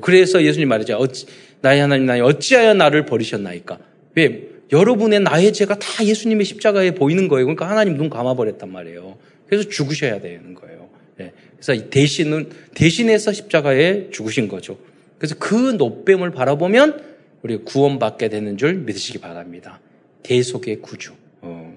[0.00, 0.94] 그래서 예수님 말이죠.
[0.94, 1.26] 어찌,
[1.60, 3.80] 나의 하나님 나의 어찌하여 나를 버리셨나이까.
[4.14, 4.48] 왜?
[4.70, 7.46] 여러분의 나의 죄가 다 예수님의 십자가에 보이는 거예요.
[7.46, 9.18] 그러니까 하나님 눈 감아버렸단 말이에요.
[9.48, 10.81] 그래서 죽으셔야 되는 거예요.
[11.22, 11.32] 네.
[11.56, 14.78] 그래서 대신은 대신해서 십자가에 죽으신 거죠.
[15.18, 17.04] 그래서 그 노뱀을 바라보면
[17.42, 19.80] 우리 구원받게 되는 줄 믿으시기 바랍니다.
[20.24, 21.12] 대속의 구주.
[21.42, 21.76] 어.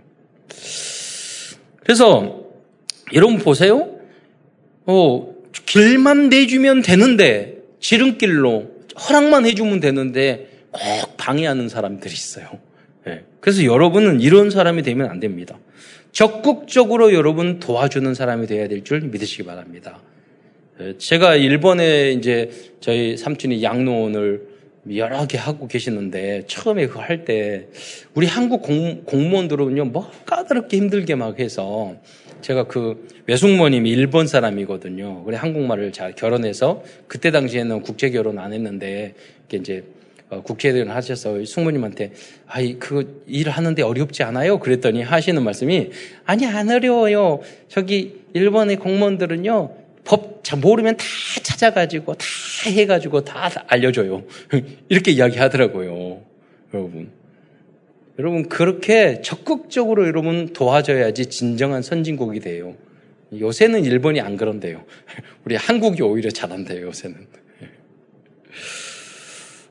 [1.81, 2.45] 그래서
[3.13, 3.99] 여러분 보세요.
[4.85, 8.71] 어, 길만 내주면 되는데 지름길로
[9.07, 12.47] 허락만 해주면 되는데 꼭 방해하는 사람들이 있어요.
[13.05, 13.23] 네.
[13.39, 15.59] 그래서 여러분은 이런 사람이 되면 안 됩니다.
[16.15, 19.99] 적극적으로 여러분 도와주는 사람이 되어야 될 줄 믿으시기 바랍니다.
[20.79, 24.47] 예, 제가 일본에 이제 저희 삼촌이 양로원을
[24.95, 27.67] 여러 개 하고 계시는데 처음에 그거 할 때
[28.13, 31.95] 우리 한국 공, 공무원들은요 뭐 까다롭게 힘들게 막 해서
[32.39, 35.25] 제가 그 외숙모님이 일본 사람이거든요.
[35.25, 39.15] 그래 한국말을 잘 결혼해서 그때 당시에는 국제 결혼 안 했는데
[39.51, 39.83] 이제
[40.29, 42.11] 어, 국회의원 하셔서 숙모님한테
[42.47, 44.59] 아이 그일 하는데 어렵지 않아요?
[44.59, 45.91] 그랬더니 하시는 말씀이
[46.25, 47.41] 아니 안 어려워요.
[47.67, 49.71] 저기 일본의 공무원들은요
[50.03, 51.03] 법 잘 모르면 다
[51.41, 52.25] 찾아가지고 다
[52.67, 54.23] 해가지고 다 알려줘요.
[54.89, 56.21] 이렇게 이야기하더라고요.
[56.73, 57.09] 여러분.
[58.19, 62.75] 여러분, 그렇게 적극적으로 여러분 도와줘야지 진정한 선진국이 돼요.
[63.37, 64.85] 요새는 일본이 안 그런데요.
[65.45, 67.17] 우리 한국이 오히려 잘한대요, 요새는.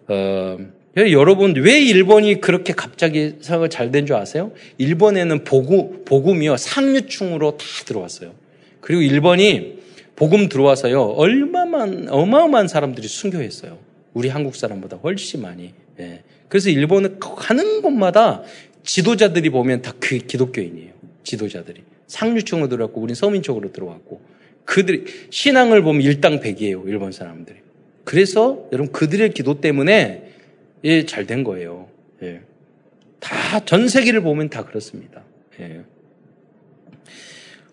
[0.08, 0.58] 어,
[0.96, 4.52] 여러분, 왜 일본이 그렇게 갑자기 상을 잘된 줄 아세요?
[4.78, 8.32] 일본에는 복음, 복음이요, 상류층으로 다 들어왔어요.
[8.80, 9.78] 그리고 일본이
[10.14, 13.78] 복음 들어와서요, 얼마만, 어마어마한 사람들이 순교했어요.
[14.12, 15.72] 우리 한국 사람보다 훨씬 많이.
[15.98, 16.22] 예.
[16.48, 18.42] 그래서 일본은 가는 곳마다
[18.84, 20.92] 지도자들이 보면 다 그 기독교인이에요.
[21.24, 21.82] 지도자들이.
[22.06, 24.20] 상류층으로 들어왔고, 우린 서민쪽으로 들어왔고.
[24.64, 26.84] 그들, 신앙을 보면 일당백이에요.
[26.86, 27.63] 일본 사람들이.
[28.04, 30.30] 그래서 여러분 그들의 기도 때문에
[30.84, 31.88] 예, 잘 된 거예요.
[32.22, 32.40] 예.
[33.18, 35.22] 다, 전 세계를 보면 다 그렇습니다.
[35.60, 35.80] 예.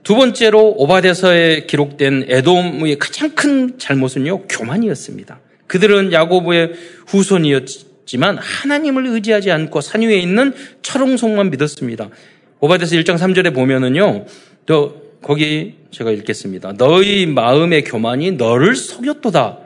[0.03, 5.39] 두 번째로 오바데서에 기록된 에돔의 가장 큰 잘못은요, 교만이었습니다.
[5.67, 6.73] 그들은 야고보의
[7.07, 12.09] 후손이었지만 하나님을 의지하지 않고 산 위에 있는 철옹성만 믿었습니다.
[12.61, 14.25] 오바데서 1장 3절에 보면은요,
[14.65, 16.73] 또 거기 제가 읽겠습니다.
[16.77, 19.60] 너희 마음의 교만이 너를 속였도다.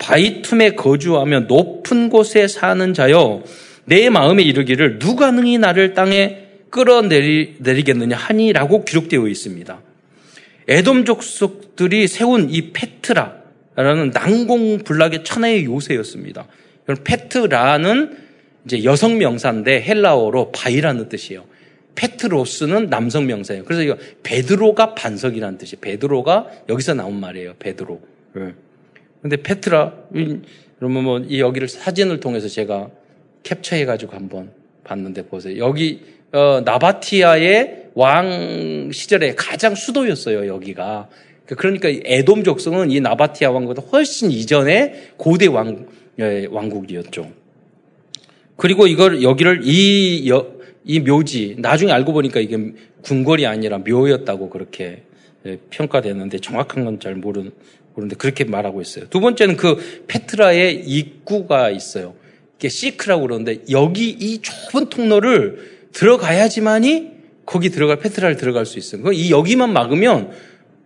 [0.00, 3.44] 바위 틈에 거주하며 높은 곳에 사는 자여,
[3.84, 9.80] 내 마음에 이르기를 누가 능히 나를 땅에 끌어내리겠느냐 하니라고 기록되어 있습니다.
[10.68, 16.46] 에돔 족속들이 세운 이 페트라라는 난공불락의 천하의 요새였습니다.
[17.04, 18.16] 페트라는
[18.64, 21.44] 이제 여성 명사인데 헬라어로 바위라는 뜻이에요.
[21.94, 23.64] 페트로스는 남성 명사예요.
[23.64, 27.54] 그래서 이거 베드로가 반석이라는 뜻이 에요 베드로가 여기서 나온 말이에요.
[27.58, 28.00] 베드로.
[28.34, 28.54] 네.
[29.22, 29.94] 근데 페트라
[30.78, 32.90] 그러면 뭐 이 여기를 사진을 통해서 제가
[33.42, 34.50] 캡처해 가지고 한번
[34.84, 35.58] 봤는데 보세요.
[35.58, 36.00] 여기
[36.32, 40.46] 어, 나바티아의 왕 시절에 가장 수도였어요.
[40.46, 41.08] 여기가.
[41.46, 45.86] 그러니까 에돔 족속은 이 나바티아 왕보다 훨씬 이전에 고대 왕
[46.18, 47.30] 예, 왕국이었죠.
[48.56, 50.46] 그리고 이걸 여기를 이, 여,
[50.84, 52.58] 이 묘지 나중에 알고 보니까 이게
[53.02, 55.02] 궁궐이 아니라 묘였다고 그렇게
[55.46, 57.50] 예, 평가되는데 정확한 건 잘 모르는
[57.94, 59.08] 모르는데 그렇게 말하고 있어요.
[59.08, 62.14] 두 번째는 그 페트라의 입구가 있어요.
[62.58, 67.10] 이게 시크라고 그러는데 여기 이 좁은 통로를 들어가야지만이
[67.46, 69.10] 거기 들어갈 페트라를 들어갈 수 있어요.
[69.12, 70.30] 이 여기만 막으면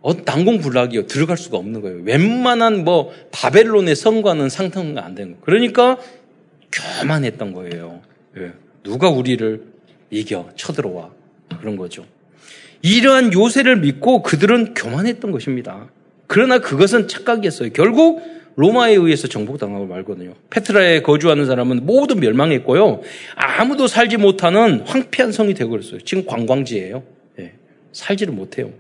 [0.01, 1.07] 어, 난공불락이요.
[1.07, 2.03] 들어갈 수가 없는 거예요.
[2.05, 5.43] 웬만한 뭐 바벨론의 성과는 상상가 안 되는 거예요.
[5.45, 5.99] 그러니까
[6.71, 8.03] 교만했던 거예요.
[8.37, 8.53] 예.
[8.83, 9.63] 누가 우리를
[10.11, 11.11] 이겨 쳐들어와
[11.59, 12.05] 그런 거죠.
[12.83, 15.89] 이러한 요새를 믿고 그들은 교만했던 것입니다.
[16.27, 17.71] 그러나 그것은 착각이었어요.
[17.73, 18.23] 결국
[18.57, 20.35] 로마에 의해서 정복당하고 말거든요.
[20.51, 23.03] 페트라에 거주하는 사람은 모두 멸망했고요.
[23.35, 26.01] 아무도 살지 못하는 황폐한 성이 되고 그랬어요.
[26.01, 27.03] 지금 관광지예요.
[27.41, 27.53] 예.
[27.93, 28.73] 살지를 못해요.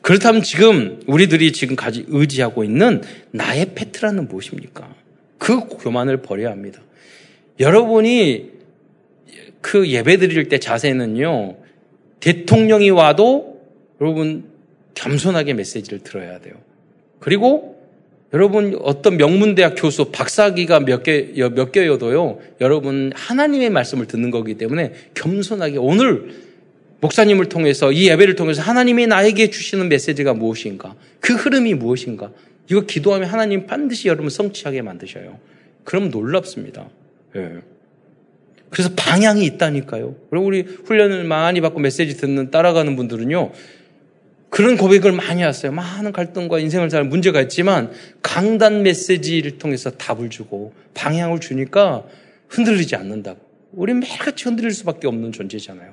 [0.00, 4.94] 그렇다면 지금 우리들이 지금 가지 의지하고 있는 나의 페트라는 무엇입니까?
[5.36, 6.80] 그 교만을 버려야 합니다.
[7.58, 8.50] 여러분이
[9.60, 11.56] 그 예배 드릴 때 자세는요,
[12.20, 13.60] 대통령이 와도
[14.00, 14.49] 여러분
[14.94, 16.54] 겸손하게 메시지를 들어야 돼요.
[17.18, 17.80] 그리고
[18.32, 24.92] 여러분 어떤 명문대학 교수 박사기가 몇 개, 몇 개여도요, 여러분 하나님의 말씀을 듣는 거기 때문에
[25.14, 26.50] 겸손하게 오늘
[27.00, 30.94] 목사님을 통해서 이 예배를 통해서 하나님이 나에게 주시는 메시지가 무엇인가?
[31.18, 32.30] 그 흐름이 무엇인가?
[32.70, 35.38] 이거 기도하면 하나님 반드시 여러분 성취하게 만드셔요.
[35.82, 36.88] 그럼 놀랍습니다.
[37.36, 37.62] 예.
[38.68, 40.14] 그래서 방향이 있다니까요.
[40.30, 43.50] 그리고 우리 훈련을 많이 받고 메시지 듣는 따라가는 분들은요.
[44.50, 45.72] 그런 고백을 많이 했어요.
[45.72, 52.04] 많은 갈등과 인생을 살 문제가 있지만 강단 메시지를 통해서 답을 주고 방향을 주니까
[52.48, 53.38] 흔들리지 않는다고.
[53.72, 55.92] 우리 매일같이 흔들릴 수밖에 없는 존재잖아요.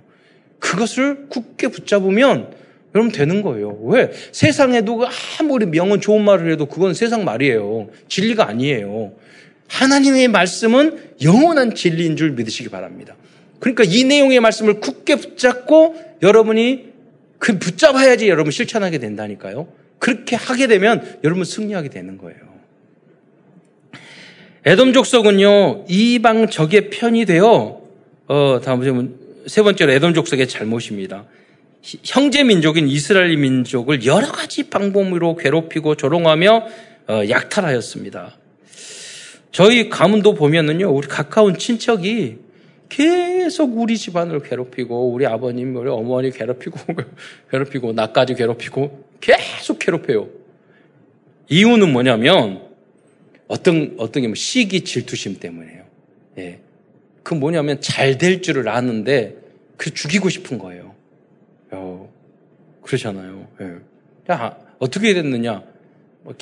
[0.60, 2.52] 그것을 굳게 붙잡으면
[2.96, 3.78] 여러분 되는 거예요.
[3.84, 4.12] 왜?
[4.32, 5.06] 세상에도
[5.39, 7.89] 아무리 명은 좋은 말을 해도 그건 세상 말이에요.
[8.08, 9.13] 진리가 아니에요.
[9.67, 13.15] 하나님의 말씀은 영원한 진리인 줄 믿으시기 바랍니다.
[13.60, 16.87] 그러니까 이 내용의 말씀을 굳게 붙잡고 여러분이
[17.39, 19.67] 그 붙잡아야지 여러분 실천하게 된다니까요.
[20.00, 22.39] 그렇게 하게 되면 여러분 승리하게 되는 거예요.
[24.65, 27.82] 에돔 족속은요 이방 적의 편이 되어
[28.28, 29.15] 어 다음 보시면
[29.47, 31.26] 세 번째로 에돔 족속의 잘못입니다.
[32.04, 36.67] 형제 민족인 이스라엘 민족을 여러 가지 방법으로 괴롭히고 조롱하며
[37.08, 38.36] 어, 약탈하였습니다.
[39.52, 42.38] 저희 가문도 보면은요, 우리 가까운 친척이
[42.89, 46.80] 계속 우리 집안을 괴롭히고, 우리 아버님, 우리 어머니 괴롭히고,
[47.52, 50.30] 괴롭히고, 나까지 괴롭히고, 계속 괴롭혀요.
[51.50, 52.67] 이유는 뭐냐면,
[53.47, 55.84] 어떤, 어떤 게뭐 시기 질투심 때문에요.
[56.38, 56.60] 예.
[57.23, 59.36] 그 뭐냐면 잘 될 줄을 아는데
[59.76, 60.95] 그 죽이고 싶은 거예요.
[61.71, 62.12] 어,
[62.82, 63.47] 그러잖아요.
[63.62, 63.76] 예.
[64.32, 65.63] 야, 어떻게 됐느냐?
[66.23, 66.34] 뭐,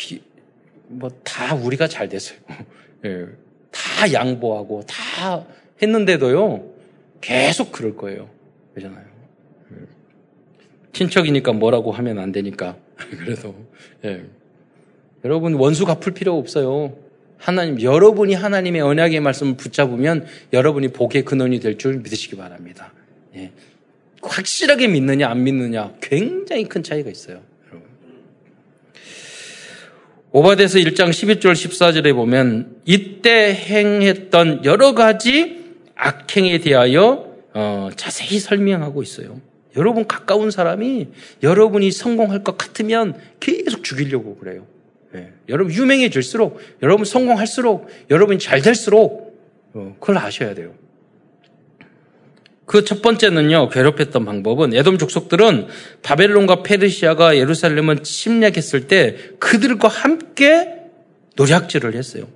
[0.87, 2.37] 뭐, 다 우리가 잘 됐어요.
[3.05, 3.25] 예.
[3.71, 5.45] 다 양보하고 다
[5.81, 6.73] 했는데도요,
[7.21, 8.29] 계속 그럴 거예요.
[8.73, 9.05] 그러잖아요.
[9.71, 9.75] 예.
[10.93, 12.77] 친척이니까 뭐라고 하면 안 되니까.
[12.95, 13.53] 그래서,
[14.03, 14.23] 예.
[15.23, 16.97] 여러분, 원수 갚을 필요 없어요.
[17.37, 22.93] 하나님, 여러분이 하나님의 언약의 말씀을 붙잡으면 여러분이 복의 근원이 될 줄 믿으시기 바랍니다.
[23.35, 23.51] 예.
[24.21, 27.41] 확실하게 믿느냐, 안 믿느냐, 굉장히 큰 차이가 있어요.
[30.31, 35.64] 오바데서 1장 11절 14절에 보면 이때 행했던 여러 가지
[35.95, 39.39] 악행에 대하여 어, 자세히 설명하고 있어요.
[39.77, 41.07] 여러분 가까운 사람이
[41.43, 44.65] 여러분이 성공할 것 같으면 계속 죽이려고 그래요.
[45.13, 45.31] 네.
[45.47, 49.39] 여러분 유명해질수록, 여러분 성공할수록, 여러분이 잘 될수록,
[49.73, 50.73] 어, 그걸 아셔야 돼요.
[52.65, 55.67] 그 첫 번째는요, 괴롭혔던 방법은 에돔 족속들은
[56.01, 60.73] 바벨론과 페르시아가 예루살렘을 침략했을 때 그들과 함께
[61.35, 62.27] 노략질을 했어요.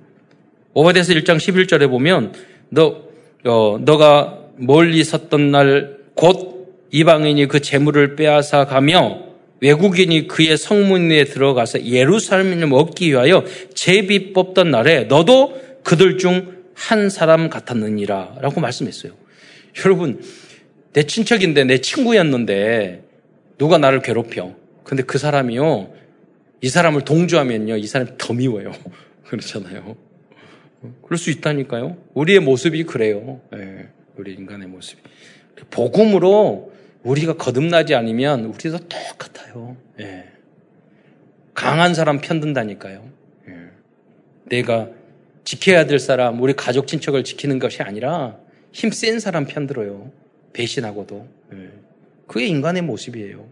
[0.72, 2.32] 오바데스 1장 11절에 보면
[2.68, 3.09] 너,
[3.44, 6.60] 어, 너가 멀리 섰던 날 곧
[6.90, 9.22] 이방인이 그 재물을 빼앗아 가며
[9.60, 17.50] 외국인이 그의 성문에 들어가서 예루살렘을 먹기 위하여 제비 뽑던 날에 너도 그들 중 한 사람
[17.50, 19.12] 같았느니라 라고 말씀했어요.
[19.84, 20.22] 여러분,
[20.94, 23.04] 내 친척인데 내 친구였는데
[23.58, 24.54] 누가 나를 괴롭혀.
[24.82, 25.92] 근데 그 사람이요,
[26.62, 28.72] 이 사람을 동조하면요, 이 사람이 더 미워요.
[29.28, 29.94] 그렇잖아요.
[31.02, 31.96] 그럴 수 있다니까요.
[32.14, 33.40] 우리의 모습이 그래요.
[33.52, 35.02] 네, 우리 인간의 모습이.
[35.70, 36.72] 복음으로
[37.02, 39.76] 우리가 거듭나지 않으면 우리도 똑같아요.
[40.00, 40.24] 예.
[41.54, 43.08] 강한 사람 편든다니까요.
[43.48, 43.52] 예.
[44.44, 44.88] 내가
[45.44, 48.38] 지켜야 될 사람, 우리 가족 친척을 지키는 것이 아니라
[48.72, 50.10] 힘 센 사람 편들어요.
[50.52, 51.28] 배신하고도.
[51.54, 51.68] 예.
[52.26, 53.46] 그게 인간의 모습이에요.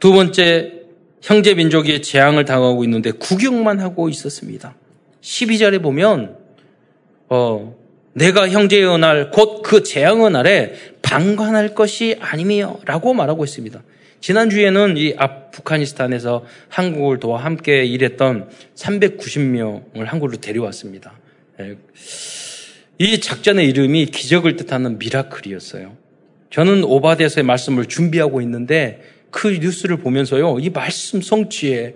[0.00, 0.82] 두 번째,
[1.20, 4.74] 형제 민족이 재앙을 당하고 있는데 구경만 하고 있었습니다.
[5.22, 6.36] 12절에 보면,
[7.28, 7.74] 어,
[8.12, 13.82] 내가 형제의 은날, 곧 그 재앙의 날에 방관할 것이 아니며 라고 말하고 있습니다.
[14.20, 21.14] 지난주에는 이 아프가니스탄에서 한국을 도와 함께 일했던 390명을 한국으로 데려왔습니다.
[21.60, 21.76] 예.
[22.98, 25.96] 이 작전의 이름이 기적을 뜻하는 미라클이었어요.
[26.50, 29.00] 저는 오바데서의 말씀을 준비하고 있는데
[29.30, 31.94] 그 뉴스를 보면서요, 이 말씀 성취에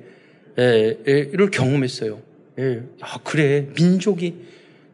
[0.57, 2.23] 를 경험했어요.
[2.59, 2.83] 예.
[3.01, 4.35] 아 그래 민족이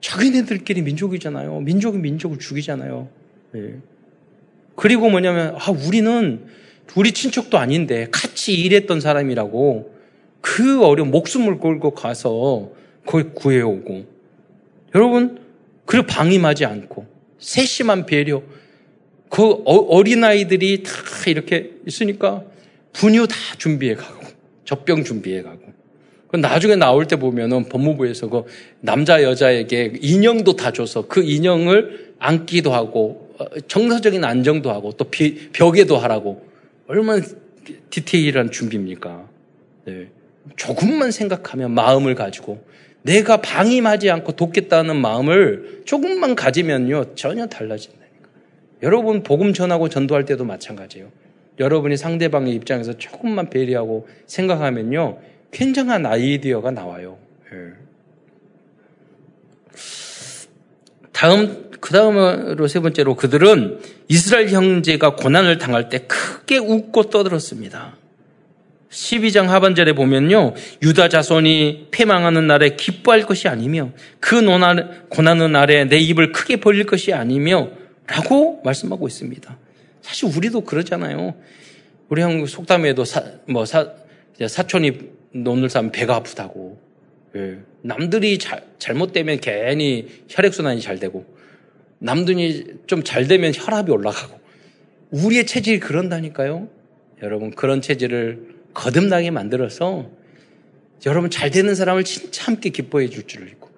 [0.00, 1.60] 자기네들끼리 민족이잖아요.
[1.60, 3.08] 민족이 민족을 죽이잖아요.
[3.56, 3.76] 예.
[4.74, 6.44] 그리고 뭐냐면 아 우리는
[6.96, 9.94] 우리 친척도 아닌데 같이 일했던 사람이라고
[10.40, 12.72] 그 어려운 목숨을 걸고 가서
[13.06, 14.04] 거기 구해오고
[14.94, 15.40] 여러분
[15.86, 17.06] 그리고 방임하지 않고
[17.38, 18.42] 세심한 배려
[19.28, 20.92] 그 어, 어린아이들이 다
[21.26, 22.44] 이렇게 있으니까
[22.92, 24.26] 분유 다 준비해 가고
[24.64, 25.61] 젖병 준비해 가고
[26.40, 28.44] 나중에 나올 때 보면은 법무부에서 그
[28.80, 35.06] 남자 여자에게 인형도 다 줘서 그 인형을 안기도 하고 어, 정서적인 안정도 하고 또
[35.52, 36.46] 벽에도 하라고
[36.86, 37.22] 얼마나
[37.90, 39.28] 디테일한 준비입니까?
[39.84, 40.08] 네.
[40.56, 42.64] 조금만 생각하면 마음을 가지고
[43.02, 48.28] 내가 방임하지 않고 돕겠다는 마음을 조금만 가지면요 전혀 달라진다니까.
[48.82, 51.10] 여러분 복음 전하고 전도할 때도 마찬가지예요.
[51.58, 55.18] 여러분이 상대방의 입장에서 조금만 배려하고 생각하면요
[55.52, 57.18] 굉장한 아이디어가 나와요.
[57.50, 57.58] 네.
[61.12, 67.96] 다음 그 다음으로 세 번째로 그들은 이스라엘 형제가 고난을 당할 때 크게 웃고 떠들었습니다.
[68.90, 70.54] 12장 하반절에 보면요.
[70.82, 73.90] 유다 자손이 패망하는 날에 기뻐할 것이 아니며
[74.20, 74.42] 그
[75.08, 77.70] 고난의 날에 내 입을 크게 벌릴 것이 아니며
[78.06, 79.58] 라고 말씀하고 있습니다.
[80.02, 81.34] 사실 우리도 그러잖아요.
[82.08, 83.92] 우리 한국 속담에도 사, 뭐 사,
[84.46, 86.78] 사촌이 논을 싸면 배가 아프다고.
[87.36, 87.58] 예.
[87.82, 91.24] 남들이 자, 잘못되면 괜히 혈액순환이 잘 되고
[91.98, 94.38] 남들이 좀 잘 되면 혈압이 올라가고
[95.10, 96.68] 우리의 체질이 그런다니까요.
[97.22, 100.10] 여러분 그런 체질을 거듭나게 만들어서
[101.06, 103.68] 여러분 잘 되는 사람을 진짜 함께 기뻐해 줄 줄을 믿고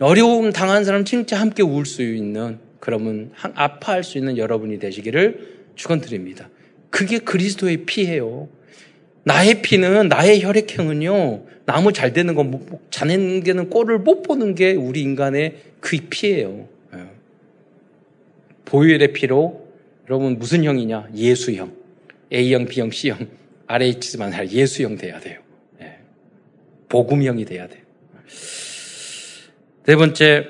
[0.00, 6.48] 어려움 당한 사람 진짜 함께 울 수 있는 그러면 아파할 수 있는 여러분이 되시기를 축원드립니다.
[6.90, 8.48] 그게 그리스도의 피예요.
[9.28, 12.50] 나의 피는 나의 혈액형은요 나무 잘 되는 거
[12.90, 16.66] 자네는 꼴을 못 보는 게 우리 인간의 그 피예요.
[18.64, 19.68] 보혈의 피로
[20.08, 21.08] 여러분 무슨 형이냐?
[21.14, 21.72] 예수형.
[22.32, 23.28] A형, B형, C형,
[23.66, 25.40] RH만 아니라 예수형 돼야 돼요.
[25.78, 25.98] 네.
[26.88, 27.80] 복음형이 돼야 돼요.
[29.84, 30.46] 네 번째,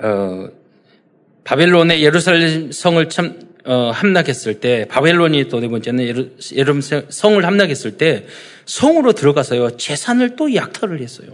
[0.00, 0.48] 어,
[1.44, 6.04] 바벨론의 예루살렘 성을 참, 어, 함락했을 때, 바벨론이 또 네 번째는
[6.52, 8.26] 예루살렘 성을 함락했을 때,
[8.66, 11.28] 성으로 들어가서요, 재산을 또 약탈을 했어요.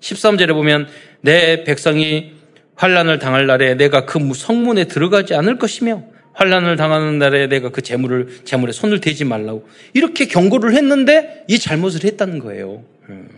[0.00, 0.88] 13절에 보면,
[1.20, 2.32] 내 백성이
[2.74, 6.02] 환란을 당할 날에 내가 그 성문에 들어가지 않을 것이며
[6.32, 12.04] 환란을 당하는 날에 내가 그 재물을 재물에 손을 대지 말라고 이렇게 경고를 했는데 이 잘못을
[12.04, 12.82] 했다는 거예요.
[13.10, 13.28] 음.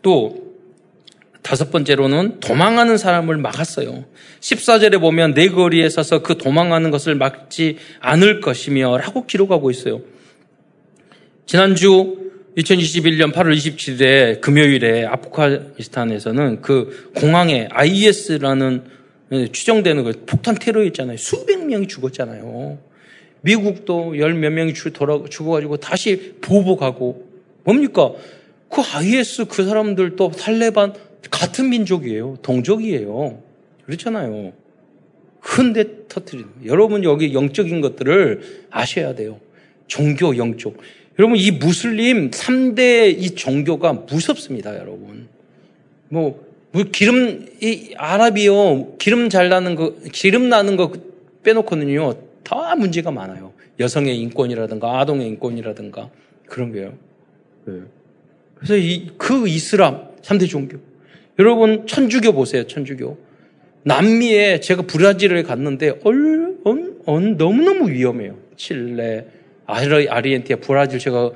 [0.00, 0.51] 또
[1.52, 4.06] 다섯 번째로는 도망하는 사람을 막았어요.
[4.40, 10.00] 14절에 보면 내 거리에 서서 그 도망하는 것을 막지 않을 것이며 라고 기록하고 있어요.
[11.44, 18.84] 지난주 2021년 8월 27일에 금요일에 아프가니스탄에서는 그 공항에 IS라는
[19.52, 21.18] 추정되는 그 폭탄 테러였잖아요.
[21.18, 22.78] 수백 명이 죽었잖아요.
[23.42, 27.28] 미국도 열 몇 명이 죽어가지고 다시 보복하고
[27.64, 28.12] 뭡니까?
[28.70, 30.94] 그 IS 그 사람들도 탈레반
[31.30, 32.38] 같은 민족이에요.
[32.42, 33.42] 동족이에요.
[33.86, 34.52] 그렇잖아요.
[35.40, 39.40] 근데 터트리는 여러분 여기 영적인 것들을 아셔야 돼요.
[39.86, 40.76] 종교 영적.
[41.18, 45.28] 여러분, 이 무슬림 3대 이 종교가 무섭습니다, 여러분.
[46.08, 50.92] 뭐, 뭐 기름, 이 아랍이요, 기름 잘 나는 거, 기름 나는 거
[51.42, 53.52] 빼놓고는요, 다 문제가 많아요.
[53.78, 56.08] 여성의 인권이라든가, 아동의 인권이라든가,
[56.46, 56.94] 그런 게요.
[57.66, 57.80] 네.
[58.54, 60.78] 그래서 이, 그 이슬람 3대 종교.
[61.38, 63.18] 여러분, 천주교 보세요, 천주교.
[63.84, 68.38] 남미에 제가 브라질에 갔는데, 얼, 얼, 얼, 너무너무 위험해요.
[68.56, 69.26] 칠레,
[69.66, 71.32] 아르, 아르헨티나, 브라질 제가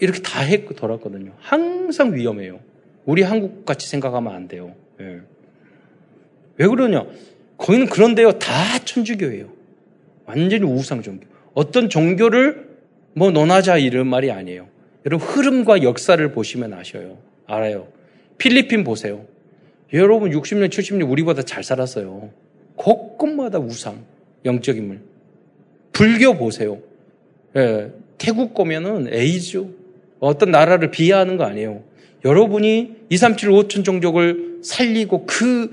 [0.00, 1.32] 이렇게 다 했고 돌았거든요.
[1.38, 2.60] 항상 위험해요.
[3.04, 4.74] 우리 한국 같이 생각하면 안 돼요.
[5.00, 5.20] 예.
[6.56, 7.06] 왜 그러냐?
[7.58, 8.32] 거기는 그런데요.
[8.32, 9.48] 다 천주교예요.
[10.24, 11.26] 완전히 우상 종교.
[11.54, 12.66] 어떤 종교를
[13.14, 14.68] 뭐 논하자 이런 말이 아니에요.
[15.06, 17.18] 여러분 흐름과 역사를 보시면 아셔요.
[17.46, 17.88] 알아요.
[18.38, 19.24] 필리핀 보세요.
[19.92, 22.30] 여러분 60년, 70년 우리보다 잘 살았어요.
[22.76, 24.04] 곳곳마다 우상,
[24.44, 25.00] 영적 인 물.
[25.92, 26.78] 불교 보세요.
[27.56, 29.64] 예, 태국 보면은 에이즈,
[30.20, 31.82] 어떤 나라를 비하하는 거 아니에요.
[32.24, 35.70] 여러분이 2, 3, 7, 5천 종족을 살리고 그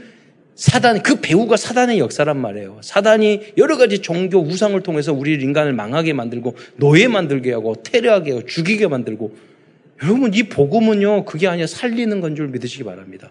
[0.55, 2.79] 사단, 그 배우가 사단의 역사란 말이에요.
[2.81, 8.45] 사단이 여러 가지 종교 우상을 통해서 우리 인간을 망하게 만들고 노예 만들게 하고 테러하게 하고
[8.45, 9.35] 죽이게 만들고
[10.01, 13.29] 여러분 이 복음은요 그게 아니라 살리는 건 줄 믿으시기 바랍니다.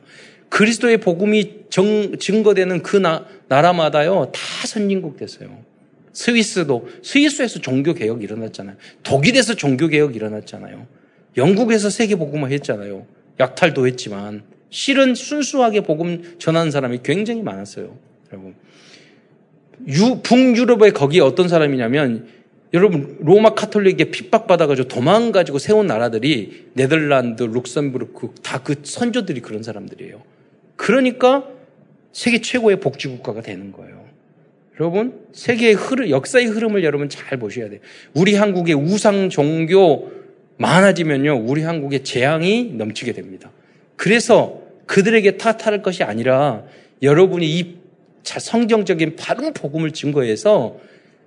[0.49, 5.65] 그리스도의 복음이 정, 증거되는 그 나, 나라마다요 다 선진국 됐어요.
[6.13, 8.77] 스위스도 스위스에서 종교 개혁 일어났잖아요.
[9.03, 10.87] 독일에서 종교 개혁 일어났잖아요.
[11.39, 13.07] 영국에서 세계 복음화 했잖아요.
[13.41, 17.97] 약탈도 했지만 실은 순수하게 복음 전하는 사람이 굉장히 많았어요.
[18.31, 18.55] 여러분.
[19.89, 22.29] 유, 북유럽에 거기 어떤 사람이냐면
[22.75, 30.23] 여러분 로마 카톨릭에 핍박받아가지고 도망가지고 세운 나라들이 네덜란드, 룩셈부르크 다 그 선조들이 그런 사람들이에요.
[30.77, 31.45] 그러니까
[32.13, 34.03] 세계 최고의 복지 국가가 되는 거예요.
[34.81, 37.81] 여러분 세계의 흐름, 역사의 흐름을 여러분 잘 보셔야 돼요.
[38.15, 40.11] 우리 한국의 우상 종교
[40.57, 43.51] 많아지면요, 우리 한국의 재앙이 넘치게 됩니다.
[43.97, 46.65] 그래서 그들에게 탓할 것이 아니라
[47.03, 47.77] 여러분이 이
[48.23, 50.79] 성경적인 바른 복음을 증거해서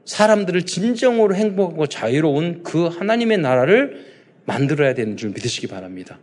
[0.06, 4.06] 사람들을 진정으로 행복하고 자유로운 그 하나님의 나라를
[4.46, 6.20] 만들어야 되는 줄 믿으시기 바랍니다.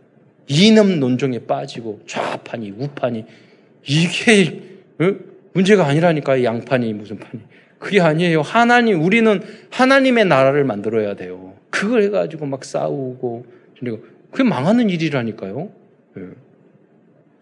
[0.47, 3.25] 이념 논정에 빠지고 좌판이 우판이
[3.85, 4.61] 이게
[4.99, 5.15] 어?
[5.53, 7.43] 문제가 아니라니까 양판이 무슨 판이
[7.77, 8.41] 그게 아니에요.
[8.41, 11.53] 하나님 우리는 하나님의 나라를 만들어야 돼요.
[11.69, 13.45] 그걸 해가지고 막 싸우고
[13.79, 13.99] 그리고
[14.31, 15.69] 그게 망하는 일이라니까요.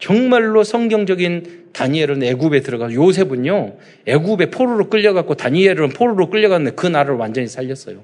[0.02, 0.06] 예.
[0.06, 7.48] 정말로 성경적인 다니엘은 애굽에 들어가서 요셉은요 애굽에 포로로 끌려갔고 다니엘은 포로로 끌려갔는데 그 나라를 완전히
[7.48, 8.04] 살렸어요.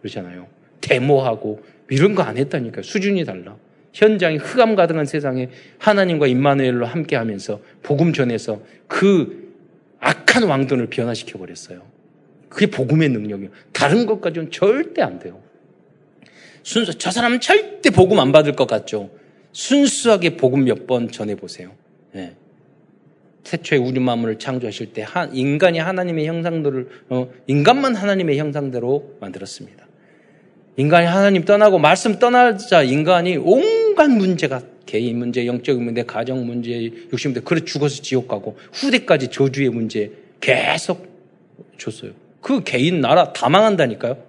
[0.00, 0.46] 그렇잖아요.
[0.80, 2.82] 데모하고 이런 거 안 했다니까요.
[2.82, 3.56] 수준이 달라.
[3.94, 9.48] 현장이 흑암 가득한 세상에 하나님과 임마누엘로 함께하면서 복음 전해서 그
[9.98, 11.82] 악한 왕돈을 변화시켜 버렸어요.
[12.48, 13.50] 그게 복음의 능력이에요.
[13.72, 15.40] 다른 것 가지고는 절대 안 돼요.
[16.62, 19.10] 순수 저 사람은 절대 복음 안 받을 것 같죠.
[19.52, 21.72] 순수하게 복음 몇 번 전해보세요.
[22.12, 22.34] 네.
[23.44, 29.86] 태초에 우리 마음을 창조하실 때 인간이 하나님의 형상들을 어, 인간만 하나님의 형상대로 만들었습니다.
[30.76, 37.32] 인간이 하나님 떠나고 말씀 떠나자 인간이 온갖 문제가 개인 문제, 영적인 문제, 가정 문제, 육신
[37.32, 41.06] 문제, 그래 죽어서 지옥 가고 후대까지 저주의 문제 계속
[41.78, 42.12] 줬어요.
[42.40, 44.22] 그 개인 나라 다 망한다니까요.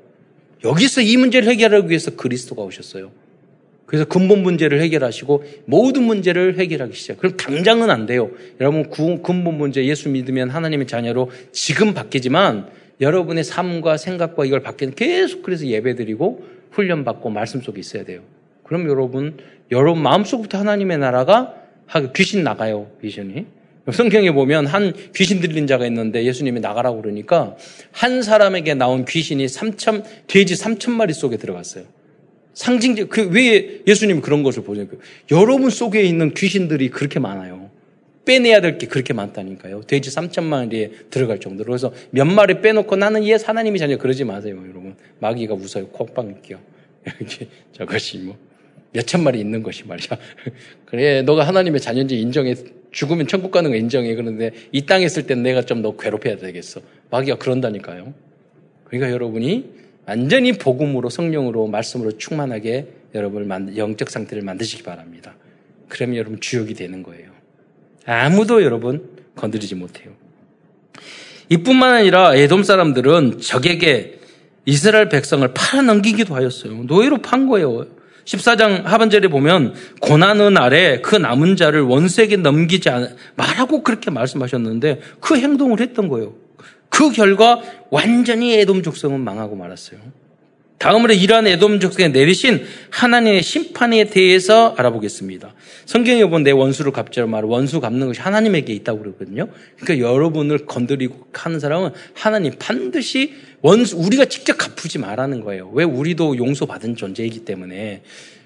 [0.63, 3.11] 여기서 이 문제를 해결하기 위해서 그리스도가 오셨어요.
[3.89, 7.17] 그래서 근본 문제를 해결하시고 모든 문제를 해결하기 시작.
[7.17, 8.29] 그럼 당장은 안 돼요.
[8.61, 12.67] 여러분 근본 문제 예수 믿으면 하나님의 자녀로 지금 바뀌지만
[13.01, 18.21] 여러분의 삶과 생각과 이걸 바뀌는 계속 그래서 예배드리고 훈련 받고 말씀 속에 있어야 돼요.
[18.63, 19.37] 그럼 여러분
[19.71, 21.55] 여러분 마음속부터 하나님의 나라가
[22.15, 23.47] 귀신 나가요 비전이.
[23.91, 27.55] 성경에 보면 한 귀신 들린 자가 있는데 예수님이 나가라고 그러니까
[27.91, 31.85] 한 사람에게 나온 귀신이 3천 돼지 3천 마리 속에 들어갔어요.
[32.59, 34.85] 상징적, 그, 왜 예수님이 그런 것을 보여요?
[35.31, 37.69] 여러분 속에 있는 귀신들이 그렇게 많아요.
[38.25, 39.83] 빼내야 될 게 그렇게 많다니까요.
[39.87, 41.69] 돼지 3천만 마리에 들어갈 정도로.
[41.69, 44.97] 그래서 몇 마리 빼놓고 나는 예, 하나님이 자녀 그러지 마세요, 여러분.
[45.19, 45.87] 마귀가 웃어요.
[45.87, 46.59] 콧방 끼요.
[47.17, 48.37] 이렇게 저것이 뭐.
[48.91, 50.09] 몇천 마리 있는 것이 말이야.
[50.85, 52.55] 그래, 너가 하나님의 자녀인지 인정해.
[52.91, 54.13] 죽으면 천국 가는 거 인정해.
[54.15, 56.81] 그런데 이 땅에 있을 땐 내가 좀더 괴롭혀야 되겠어.
[57.09, 58.13] 마귀가 그런다니까요.
[58.83, 65.35] 그러니까 여러분이 완전히 복음으로 성령으로 말씀으로 충만하게 여러분을 영적 상태를 만드시기 바랍니다.
[65.87, 67.29] 그러면 여러분 주역이 되는 거예요.
[68.05, 70.11] 아무도 여러분 건드리지 못해요.
[71.49, 74.19] 이뿐만 아니라 에돔 사람들은 적에게
[74.65, 76.83] 이스라엘 백성을 팔아넘기기도 하였어요.
[76.83, 77.87] 노예로 판 거예요.
[78.25, 82.89] 14장 하반절에 보면 고난의 날에 그 남은 자를 원수에게 넘기지
[83.35, 86.35] 말라고 그렇게 말씀하셨는데 그 행동을 했던 거예요.
[86.99, 90.01] 그 결과 완전히 에돔 족성은 망하고 말았어요.
[90.79, 95.53] 다음으로 이러한 에돔 족성에 내리신 하나님의 심판에 대해서 알아보겠습니다.
[95.85, 99.47] 성경에 보면 내 원수를 갚자로 말 원수 갚는 것이 하나님에게 있다고 그러거든요.
[99.79, 105.71] 그러니까 여러분을 건드리고 하는 사람은 하나님 반드시 원수 우리가 직접 갚지 말라는 거예요.
[105.73, 108.01] 왜 우리도 용서받은 존재이기 때문에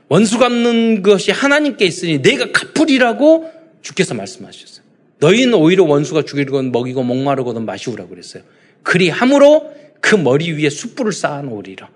[0.09, 3.49] 원수 갚는 것이 하나님께 있으니 내가 갚으리라고
[3.81, 4.82] 주께서 말씀하셨어요.
[5.19, 8.43] 너희는 오히려 원수가 죽이건 먹이고 목마르거든 마시우라고 그랬어요.
[8.81, 11.89] 그리 함으로 그 머리 위에 숯불을 쌓아놓으리라.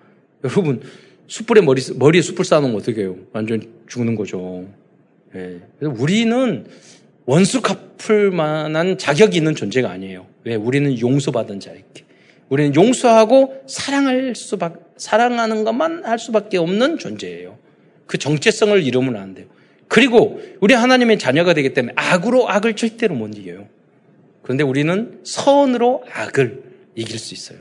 [0.43, 0.81] 여러분,
[1.27, 3.17] 숯불에 머리, 머리에 숯불 쌓아놓으면 어떻게 해요?
[3.33, 4.65] 완전 죽는 거죠.
[5.35, 5.59] 예.
[5.77, 6.65] 그래서 우리는
[7.25, 10.25] 원수 갚을 만한 자격이 있는 존재가 아니에요.
[10.45, 10.55] 왜?
[10.55, 12.05] 우리는 용서받은 자이기.
[12.47, 17.57] 우리는 용서하고 사랑할 수밖 사랑하는 것만 할 수밖에 없는 존재예요.
[18.05, 19.47] 그 정체성을 잃으면 안 돼요.
[19.87, 23.67] 그리고 우리 하나님의 자녀가 되기 때문에 악으로 악을 절대로 못 이겨요.
[24.41, 26.63] 그런데 우리는 선으로 악을
[26.95, 27.59] 이길 수 있어요.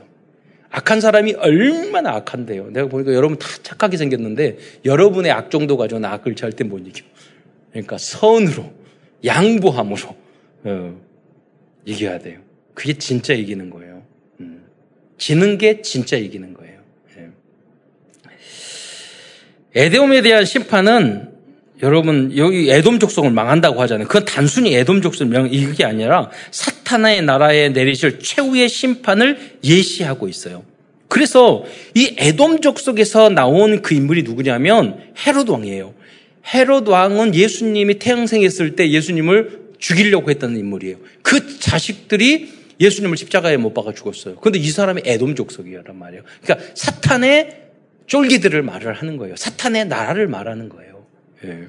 [0.69, 2.69] 악한 사람이 얼마나 악한데요.
[2.71, 7.05] 내가 보니까 여러분 다 착하게 생겼는데 여러분의 악 정도 가지고는 악을 절대 못 이겨.
[7.71, 8.73] 그러니까 선으로,
[9.23, 10.15] 양보함으로
[10.63, 11.01] 어,
[11.85, 12.39] 이겨야 돼요.
[12.73, 14.03] 그게 진짜 이기는 거예요.
[14.39, 14.63] 음.
[15.17, 16.79] 지는 게 진짜 이기는 거예요.
[17.17, 17.29] 예.
[19.73, 21.36] 에데움에 대한 심판은
[21.83, 24.07] 여러분 여기 에돔 족속을 망한다고 하잖아요.
[24.07, 30.63] 그건 단순히 에돔 족속을 명 이게 아니라 사탄의 나라에 내리실 최후의 심판을 예시하고 있어요.
[31.07, 31.63] 그래서
[31.93, 35.93] 이 에돔 족속에서 나온 그 인물이 누구냐면 헤롯 왕이에요.
[36.53, 40.97] 헤롯 왕은 예수님이 태양생했을 때 예수님을 죽이려고 했던 인물이에요.
[41.21, 44.35] 그 자식들이 예수님을 십자가에 못 박아 죽었어요.
[44.37, 46.23] 그런데 이 사람이 에돔 족속이란 말이에요.
[46.41, 47.63] 그러니까 사탄의
[48.07, 49.35] 쫄기들을 말을 하는 거예요.
[49.35, 50.86] 사탄의 나라를 말하는 거예요.
[51.45, 51.67] 예.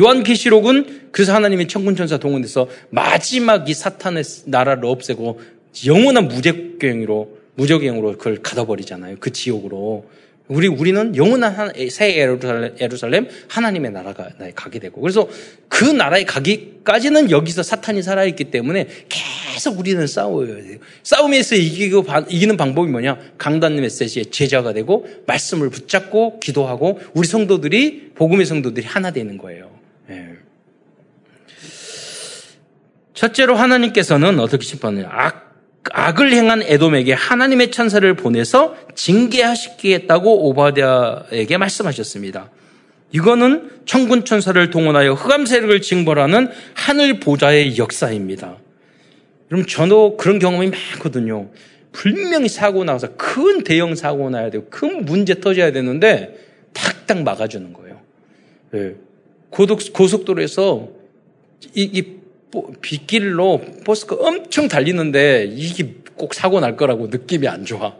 [0.00, 5.40] 요한계시록은 그래서 하나님이 천군천사 동원해서 마지막 이 사탄의 나라를 없애고
[5.86, 9.16] 영원한 무적경으로 무적경으로 그걸 가둬버리잖아요.
[9.18, 10.08] 그 지옥으로.
[10.48, 15.28] 우리 우리는 영원한 새 예루살렘 하나님의 나라가 가게 되고 그래서
[15.68, 20.78] 그 나라에 가기까지는 여기서 사탄이 살아있기 때문에 계속 우리는 싸워야 돼요.
[21.02, 23.18] 싸움에서 이기고 이기는 방법이 뭐냐?
[23.36, 29.70] 강단 메시지의 제자가 되고 말씀을 붙잡고 기도하고 우리 성도들이 복음의 성도들이 하나 되는 거예요.
[30.06, 30.30] 네.
[33.12, 35.08] 첫째로 하나님께서는 어떻게 심판해요?
[35.10, 35.47] 악
[35.90, 42.50] 악을 행한 에돔에게 하나님의 천사를 보내서 징계하시겠다고 오바댜에게 말씀하셨습니다.
[43.12, 48.58] 이거는 천군 천사를 동원하여 흑암 세력을 징벌하는 하늘 보좌의 역사입니다.
[49.50, 51.48] 여러분 저도 그런 경험이 많거든요.
[51.92, 56.38] 분명히 사고 나서 큰 대형 사고 나야 되고 큰 문제 터져야 되는데
[56.74, 58.00] 탁탁 막아주는 거예요.
[58.72, 58.94] 네.
[59.50, 60.88] 고독, 고속도로에서
[61.74, 62.17] 이, 이
[62.80, 67.94] 빗길로 버스가 엄청 달리는데 이게 꼭 사고 날 거라고 느낌이 안 좋아.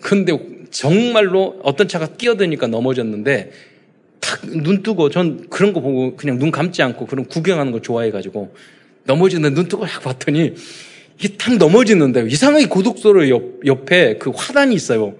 [0.00, 0.38] 근데
[0.70, 3.52] 정말로 어떤 차가 끼어드니까 넘어졌는데
[4.20, 8.54] 탁 눈 뜨고 전 그런 거 보고 그냥 눈 감지 않고 그런 구경하는 거 좋아해가지고
[9.04, 10.54] 넘어지는데 눈 뜨고 약 봤더니
[11.18, 15.14] 이게 탁 넘어지는데 이상하게 고속도로 옆, 옆에 그 화단이 있어요.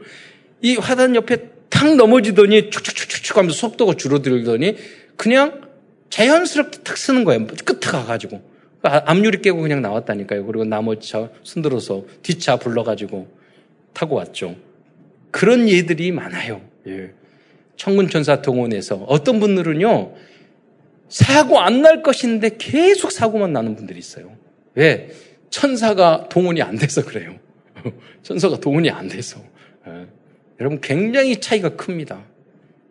[0.63, 4.77] 이 화단 옆에 탁 넘어지더니 축축축축 하면서 속도가 줄어들더니
[5.17, 5.70] 그냥
[6.11, 7.47] 자연스럽게 탁 쓰는 거예요.
[7.47, 8.43] 끝에 가가지고.
[8.83, 10.45] 아, 앞유리 깨고 그냥 나왔다니까요.
[10.47, 13.29] 그리고 나머지 차 손들어서 뒷차 불러가지고
[13.93, 14.57] 타고 왔죠.
[15.31, 16.61] 그런 예들이 많아요.
[16.87, 17.13] 예.
[17.77, 20.15] 청군천사 동원에서 어떤 분들은요,
[21.09, 24.33] 사고 안 날 것인데 계속 사고만 나는 분들이 있어요.
[24.75, 25.11] 왜?
[25.51, 27.37] 천사가 동원이 안 돼서 그래요.
[28.23, 29.41] 천사가 동원이 안 돼서.
[29.89, 30.07] 예.
[30.61, 32.23] 여러분 굉장히 차이가 큽니다.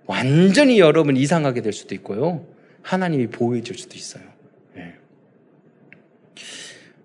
[0.05, 2.45] 완전히 여러분 이상하게 될 수도 있고요.
[2.89, 4.23] 하나님이 보호해 줄 수도 있어요.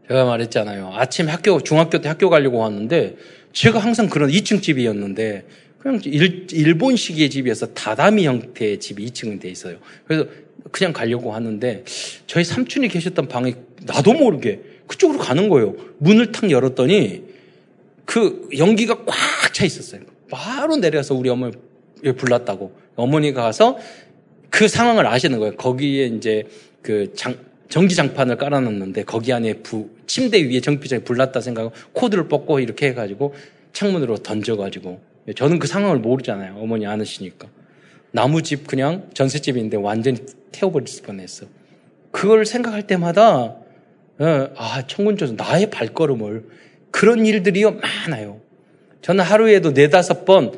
[0.08, 0.90] 제가 말했잖아요.
[0.92, 3.16] 아침 학교, 중학교 때 학교 가려고 왔는데
[3.52, 5.46] 제가 항상 그런 2층 집이었는데
[5.78, 9.78] 그냥 일, 본식의 집이어서 다다미 형태의 집이 2층은 돼 있어요.
[10.06, 10.26] 그래서
[10.70, 11.84] 그냥 가려고 하는데
[12.26, 15.74] 저희 삼촌이 계셨던 방에 나도 모르게 그쪽으로 가는 거예요.
[15.98, 17.24] 문을 탁 열었더니
[18.04, 19.14] 그 연기가 꽉
[19.54, 20.02] 차 있었어요.
[20.30, 21.54] 바로 내려서 우리 어머니
[22.16, 22.76] 불렀다고.
[22.96, 23.78] 어머니가 가서
[24.54, 25.56] 그 상황을 아시는 거예요.
[25.56, 26.44] 거기에 이제
[26.80, 27.34] 그 장,
[27.70, 33.34] 전기장판을 깔아놨는데 거기 안에 부, 침대 위에 전기장이 불났다 생각하고 코드를 뽑고 이렇게 해가지고
[33.72, 35.00] 창문으로 던져가지고
[35.34, 36.54] 저는 그 상황을 모르잖아요.
[36.56, 37.48] 어머니 안으시니까.
[38.12, 40.18] 나무집 그냥 전셋집인데 완전히
[40.52, 41.46] 태워버릴 뻔했어.
[42.12, 43.56] 그걸 생각할 때마다
[44.18, 46.44] 어, 아 청군조선 나의 발걸음을
[46.92, 48.40] 그런 일들이 많아요.
[49.02, 50.52] 저는 하루에도 네다섯 번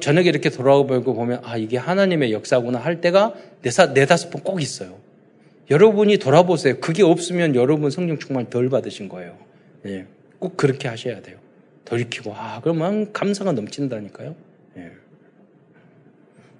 [0.00, 5.04] 저녁에 이렇게 돌아오고 보면 아 이게 하나님의 역사구나 할 때가 네 다섯 번 꼭 있어요.
[5.70, 6.78] 여러분이 돌아보세요.
[6.80, 9.36] 그게 없으면 여러분 성령 충만 덜 받으신 거예요.
[9.86, 10.06] 예.
[10.38, 11.38] 꼭 그렇게 하셔야 돼요.
[11.86, 14.34] 돌이키고, 아, 그러면 감사가 넘친다니까요.
[14.76, 14.92] 예.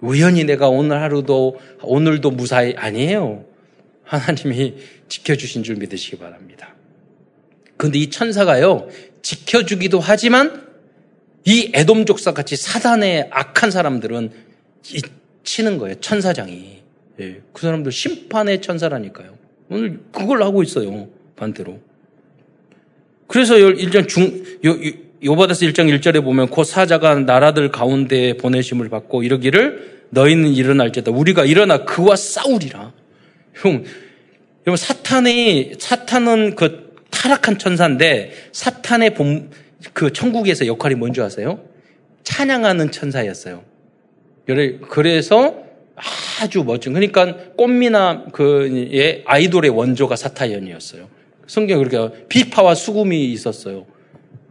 [0.01, 3.45] 우연히 내가 오늘 하루도, 오늘도 무사히, 아니에요.
[4.03, 4.75] 하나님이
[5.07, 6.75] 지켜주신 줄 믿으시기 바랍니다.
[7.77, 8.87] 근데 이 천사가요,
[9.21, 10.64] 지켜주기도 하지만,
[11.45, 14.31] 이 애돔 족사 같이 사단의 악한 사람들은
[15.43, 16.79] 치는 거예요, 천사장이.
[17.21, 19.37] 예, 그 사람들 심판의 천사라니까요.
[19.69, 21.07] 오늘 그걸 하고 있어요.
[21.35, 21.79] 반대로.
[23.27, 24.75] 그래서 1장 중, 요,
[25.23, 31.11] 요바다스 1장 1절에 보면 그 사자가 나라들 가운데 보내심을 받고 이러기를 너희는 일어날지다.
[31.11, 32.93] 우리가 일어나 그와 싸우리라.
[33.55, 33.83] 형,
[34.67, 39.51] 여러분 사탄이 사탄은 그 타락한 천사인데 사탄의 본,
[39.93, 41.59] 그 천국에서 역할이 뭔지 아세요?
[42.23, 43.63] 찬양하는 천사였어요.
[44.89, 45.63] 그래서
[46.41, 51.07] 아주 멋진 그러니까 꽃미나 그의 아이돌의 원조가 사타연이었어요.
[51.47, 53.85] 성경에 그렇게 비파와 수금이 있었어요.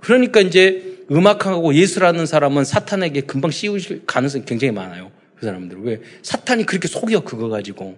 [0.01, 5.11] 그러니까 이제 음악하고 예술하는 사람은 사탄에게 금방 씌우실 가능성이 굉장히 많아요.
[5.37, 5.79] 그 사람들.
[5.83, 6.01] 왜?
[6.23, 7.97] 사탄이 그렇게 속여 그거 가지고.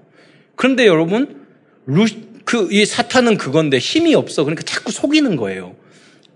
[0.56, 1.46] 그런데 여러분,
[1.84, 2.06] 루,
[2.44, 4.44] 그, 이 사탄은 그건데 힘이 없어.
[4.44, 5.76] 그러니까 자꾸 속이는 거예요.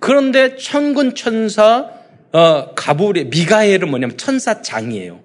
[0.01, 1.91] 그런데 천군 천사,
[2.33, 5.21] 어, 가불의 미가엘은 뭐냐면 천사장이에요.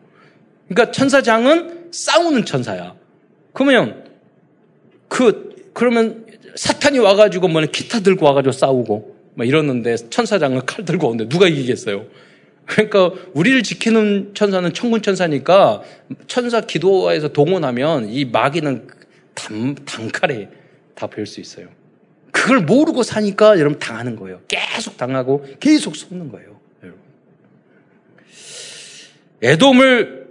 [0.67, 2.95] 그러니까 천사장은 싸우는 천사야.
[3.53, 4.03] 그러면,
[5.07, 11.29] 그, 그러면 사탄이 와가지고 뭐냐 기타 들고 와가지고 싸우고, 막 이러는데 천사장은 칼 들고 오는데
[11.29, 12.05] 누가 이기겠어요?
[12.65, 15.83] 그러니까 우리를 지키는 천사는 천군 천사니까
[16.27, 18.87] 천사 기도에서 동원하면 이 마귀는
[19.35, 20.49] 단, 단칼에
[20.95, 21.67] 다 뵐 수 있어요.
[22.35, 24.41] 그걸 모르고 사니까 여러분 당하는 거예요.
[24.49, 26.59] 계속 당하고 계속 속는 거예요.
[26.83, 26.99] 여러분.
[29.41, 30.27] 애돔을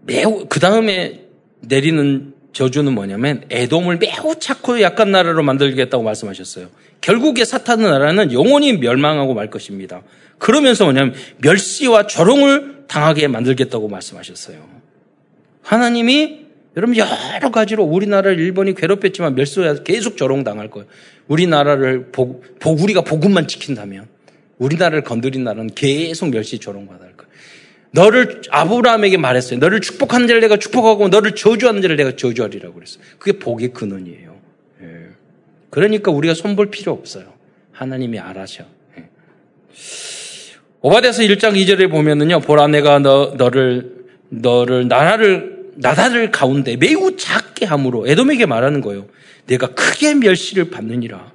[0.00, 1.26] 매우 그 다음에
[1.60, 6.68] 내리는 저주는 뭐냐면 애돔을 매우 착고 약한 나라로 만들겠다고 말씀하셨어요.
[7.02, 10.00] 결국에 사탄의 나라는 영원히 멸망하고 말 것입니다.
[10.38, 14.56] 그러면서 뭐냐면 멸시와 조롱을 당하게 만들겠다고 말씀하셨어요.
[15.60, 16.46] 하나님이
[16.76, 20.86] 여러분 여러 가지로 우리나라를 일본이 괴롭혔지만 멸시와 계속 조롱당할 거예요.
[21.26, 24.06] 우리나라를 복, 우리가 복음만 지킨다면
[24.58, 27.30] 우리나라를 건드린 나라는 계속 멸시 조롱받을 거예요.
[27.92, 29.58] 너를 아브라함에게 말했어요.
[29.58, 33.02] 너를 축복하는 자를 내가 축복하고 너를 저주하는 자를 내가 저주하리라고 그랬어요.
[33.18, 34.36] 그게 복의 근원이에요.
[34.82, 34.86] 예.
[35.70, 37.32] 그러니까 우리가 손볼 필요 없어요.
[37.72, 38.64] 하나님이 알아셔.
[38.98, 39.08] 예.
[40.82, 42.40] 오바데서 1장 2절에 보면은요.
[42.40, 49.06] 보라 내가 너, 너를 너를 나라를 나라를 가운데 매우 작게 함으로 에돔에게 말하는 거예요.
[49.46, 51.32] 내가 크게 멸시를 받느니라.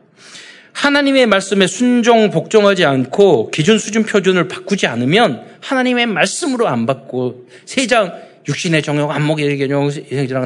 [0.72, 8.14] 하나님의 말씀에 순종 복종하지 않고 기준 수준 표준을 바꾸지 않으면 하나님의 말씀으로 안 받고 세장
[8.48, 9.90] 육신의 정욕, 안목의 개념,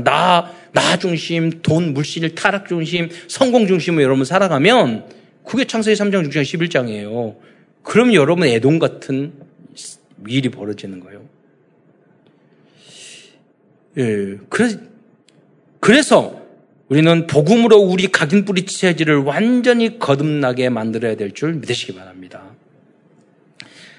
[0.03, 5.05] 나, 나 중심, 돈, 물질, 타락 중심, 성공 중심으로 여러분 살아가면
[5.43, 7.35] 그게 창세기 3장, 6장, 11장이에요.
[7.83, 9.33] 그럼 여러분 애동 같은
[10.27, 11.21] 일이 벌어지는 거예요.
[13.97, 14.77] 예, 그래서,
[15.79, 16.39] 그래서
[16.89, 22.43] 우리는 복음으로 우리 각인 뿌리 체질을 완전히 거듭나게 만들어야 될 줄 믿으시기 바랍니다.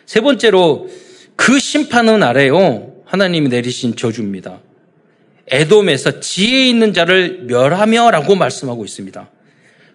[0.06, 0.88] 세 번째로
[1.36, 2.92] 그 심판은 아래요.
[3.04, 4.60] 하나님이 내리신 저주입니다.
[5.48, 9.30] 에돔에서 지혜 있는 자를 멸하며 라고 말씀하고 있습니다.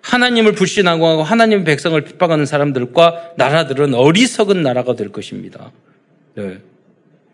[0.01, 5.71] 하나님을 불신하고 하나님의 백성을 핍박하는 사람들과 나라들은 어리석은 나라가 될 것입니다.
[6.35, 6.59] 네.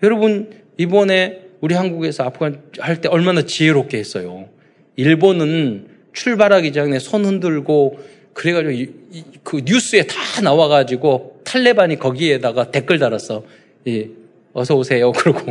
[0.04, 4.50] 여러분 이번에 우리 한국에서 아프간 할 때 얼마나 지혜롭게 했어요.
[4.96, 8.00] 일본은 출발하기 전에 손 흔들고
[8.34, 13.44] 그래가지고 이, 이, 그 뉴스에 다 나와가지고 탈레반이 거기에다가 댓글 달았어.
[13.88, 14.10] 예,
[14.54, 15.12] 어서 오세요.
[15.14, 15.42] 그러고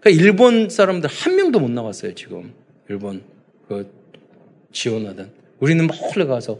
[0.00, 2.52] 그러니까 일본 사람들 한 명도 못 나왔어요 지금
[2.88, 3.22] 일본
[3.68, 3.90] 그
[4.72, 5.30] 지원하던
[5.60, 6.58] 우리는 몰래 가서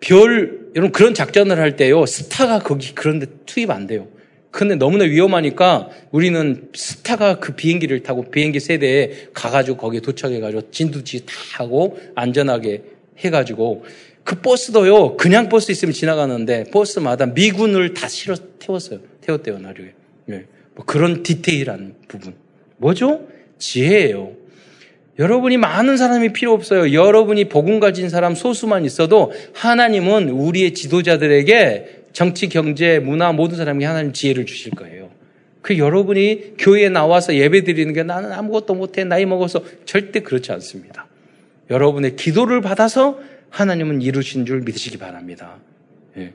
[0.00, 4.08] 별 여러분 그런 작전을 할 때요 스타가 거기 그런데 투입 안 돼요.
[4.50, 11.34] 근데 너무나 위험하니까 우리는 스타가 그 비행기를 타고 비행기 세대에 가가지고 거기에 도착해가지고 진두지 다
[11.54, 12.82] 하고 안전하게
[13.18, 13.84] 해가지고
[14.24, 19.00] 그 버스도요 그냥 버스 있으면 지나가는데 버스마다 미군을 다 실어 태웠어요.
[19.20, 19.90] 태웠대요 나중에.
[20.26, 20.44] 네.
[20.74, 22.34] 뭐 그런 디테일한 부분.
[22.76, 23.28] 뭐죠?
[23.58, 24.32] 지혜예요.
[25.18, 26.92] 여러분이 많은 사람이 필요 없어요.
[26.94, 34.12] 여러분이 복음 가진 사람 소수만 있어도 하나님은 우리의 지도자들에게 정치, 경제, 문화 모든 사람에게 하나님
[34.12, 35.10] 지혜를 주실 거예요.
[35.62, 41.06] 그 여러분이 교회에 나와서 예배 드리는 게 나는 아무것도 못해 나이 먹어서 절대 그렇지 않습니다.
[41.70, 45.58] 여러분의 기도를 받아서 하나님은 이루신 줄 믿으시기 바랍니다.
[46.16, 46.32] 예.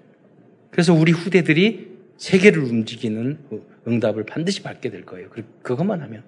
[0.69, 3.39] 그래서 우리 후대들이 세계를 움직이는
[3.87, 5.29] 응답을 반드시 받게 될 거예요.
[5.61, 6.23] 그것만 하면.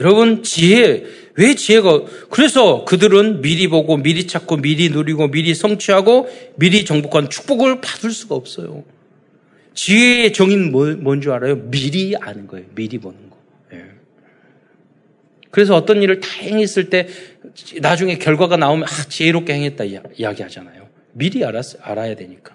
[0.00, 1.04] 여러분, 지혜,
[1.36, 7.80] 왜 지혜가, 그래서 그들은 미리 보고, 미리 찾고, 미리 누리고, 미리 성취하고, 미리 정복한 축복을
[7.80, 8.84] 받을 수가 없어요.
[9.74, 11.56] 지혜의 정의는 뭐, 뭔줄 알아요?
[11.70, 12.66] 미리 아는 거예요.
[12.74, 13.36] 미리 보는 거.
[13.72, 13.84] 예.
[15.50, 17.08] 그래서 어떤 일을 다 행했을 때,
[17.80, 20.88] 나중에 결과가 나오면, 아, 지혜롭게 행했다, 이야기 하잖아요.
[21.12, 22.54] 미리 알았, 알아야 되니까.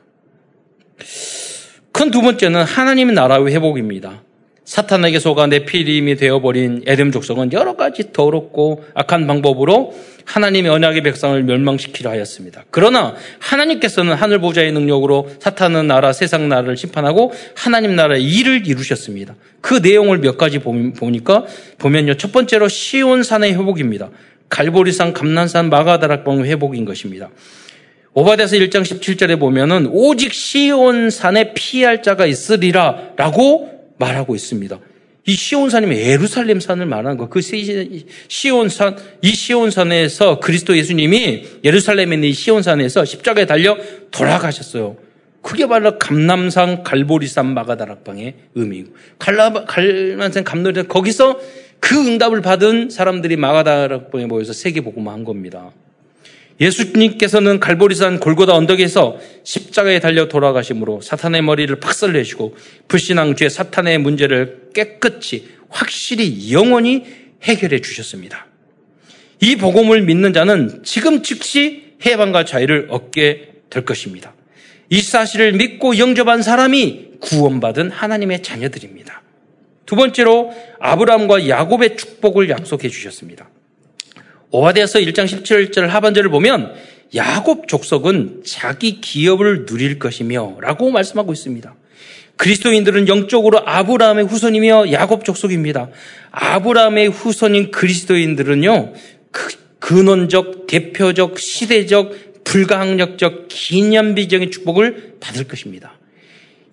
[1.92, 4.24] 큰 두 번째는 하나님의 나라의 회복입니다.
[4.72, 9.94] 사탄에게 속아 내피림이 되어버린 에덴 족속은 여러 가지 더럽고 악한 방법으로
[10.24, 12.64] 하나님의 언약의 백성을 멸망시키려 하였습니다.
[12.72, 19.36] 그러나 하나님께서는 하늘 보좌의 능력으로 사탄은 나라 세상 나라를 심판하고 하나님 나라의 일을 이루셨습니다.
[19.60, 21.44] 그 내용을 몇 가지 보니까
[21.78, 22.14] 보면요.
[22.14, 24.10] 첫 번째로 시온 산의 회복입니다.
[24.48, 27.30] 갈보리산, 감난산, 마가다락방 회복인 것입니다.
[28.14, 34.80] 오바데서 1장 17절에 보면은 오직 시온 산에 피할 자가 있으리라 라고 말하고 있습니다.
[35.28, 37.30] 이 시온산이면 예루살렘 산을 말하는 거.
[37.30, 37.42] 그
[38.28, 43.78] 시온산, 이 시온산에서 그리스도 예수님이 예루살렘에 있는 이 시온산에서 십자가에 달려
[44.10, 44.98] 돌아가셨어요.
[45.44, 48.94] 그게 바로 감남산, 갈보리산, 마가다락방의 의미고.
[49.20, 51.40] 갈남산, 감노리산, 거기서
[51.80, 55.72] 그 응답을 받은 사람들이 마가다락방에 모여서 세계복음을 한 겁니다.
[56.62, 62.56] 예수님께서는 갈보리산 골고다 언덕에서 십자가에 달려 돌아가심으로 사탄의 머리를 박살내시고
[62.88, 67.04] 불신앙 죄 사탄의 문제를 깨끗이 확실히 영원히
[67.42, 68.46] 해결해 주셨습니다.
[69.42, 74.36] 이 복음을 믿는 자는 지금 즉시 해방과 자유를 얻게 될 것입니다.
[74.90, 79.24] 이 사실을 믿고 영접한 사람이 구원받은 하나님의 자녀들입니다.
[79.88, 83.50] 두 번째로 아브라함과 야곱의 축복을 약속해 주셨습니다.
[84.52, 86.74] 오하데서 1장 17절 하반절을 보면
[87.16, 91.76] 야곱 족속은 자기 기업을 누릴 것이며 라고 말씀하고 있습니다.
[92.38, 95.90] 그리스도인들은 영적으로 아브라함의 후손이며 야곱 족속입니다.
[96.32, 98.94] 아브라함의 후손인 그리스도인들은요,
[99.32, 106.00] 그 근원적, 대표적, 시대적, 불가항력적, 기념비적인 축복을 받을 것입니다.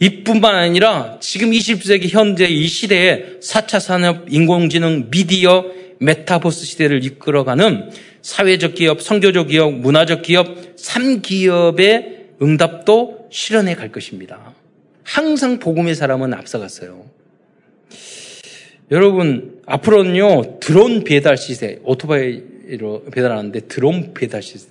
[0.00, 5.64] 이뿐만 아니라 지금 20세기 현재 이 시대에 4차 산업, 인공지능, 미디어,
[6.00, 7.90] 메타버스 시대를 이끌어가는
[8.22, 14.54] 사회적 기업, 성교적 기업, 문화적 기업, 3기업의 응답도 실현해 갈 것입니다.
[15.02, 17.04] 항상 복음의 사람은 앞서갔어요.
[18.90, 24.68] 여러분, 앞으로는요, 드론 배달 시세, 오토바이로 배달하는데 드론 배달 시세.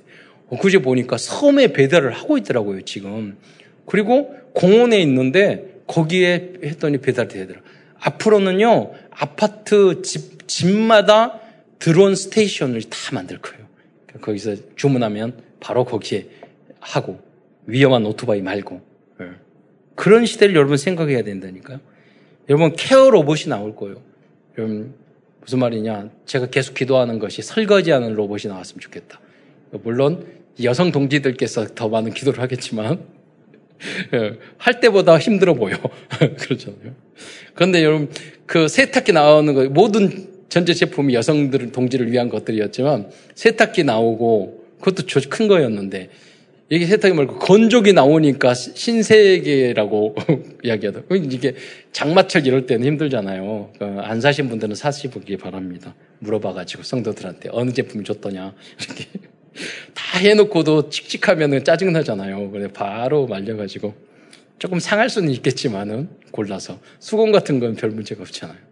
[0.50, 3.38] 어, 그제 보니까 섬에 배달을 하고 있더라고요, 지금.
[3.86, 7.60] 그리고 공원에 있는데 거기에 했더니 배달이 되더라.
[8.00, 11.40] 앞으로는요, 아파트 집 집마다
[11.80, 13.68] 드론 스테이션을 다 만들 거예요.
[14.22, 16.28] 거기서 주문하면 바로 거기에
[16.80, 17.20] 하고
[17.66, 18.82] 위험한 오토바이 말고
[19.22, 19.26] 예.
[19.96, 21.80] 그런 시대를 여러분 생각해야 된다니까요.
[22.50, 24.02] 여러분 케어 로봇이 나올 거예요.
[24.58, 24.96] 여러분
[25.42, 26.10] 무슨 말이냐?
[26.26, 29.20] 제가 계속 기도하는 것이 설거지하는 로봇이 나왔으면 좋겠다.
[29.84, 30.26] 물론
[30.64, 33.02] 여성 동지들께서 더 많은 기도를 하겠지만
[34.14, 35.78] 예, 할 때보다 힘들어 보여.
[36.40, 36.96] 그렇잖아요.
[37.54, 38.10] 그런데 여러분
[38.46, 45.48] 그 세탁기 나오는 거 모든 전체 제품이 여성들, 동지를 위한 것들이었지만 세탁기 나오고 그것도 큰
[45.48, 46.10] 거였는데
[46.70, 50.16] 이게 세탁기 말고 건조기 나오니까 신세계라고
[50.64, 51.02] 이야기하다.
[51.16, 51.56] 이게
[51.94, 53.72] 장마철 이럴 때는 힘들잖아요.
[53.80, 55.96] 그안 사신 분들은 사시기 바랍니다.
[56.20, 58.54] 물어봐가지고 성도들한테 어느 제품이 좋더냐
[58.86, 59.06] 이렇게
[59.94, 62.52] 다 해놓고도 칙칙하면 짜증 나잖아요.
[62.52, 63.94] 그래 바로 말려가지고
[64.60, 68.67] 조금 상할 수는 있겠지만은 골라서 수건 같은 건 별 문제가 없잖아요.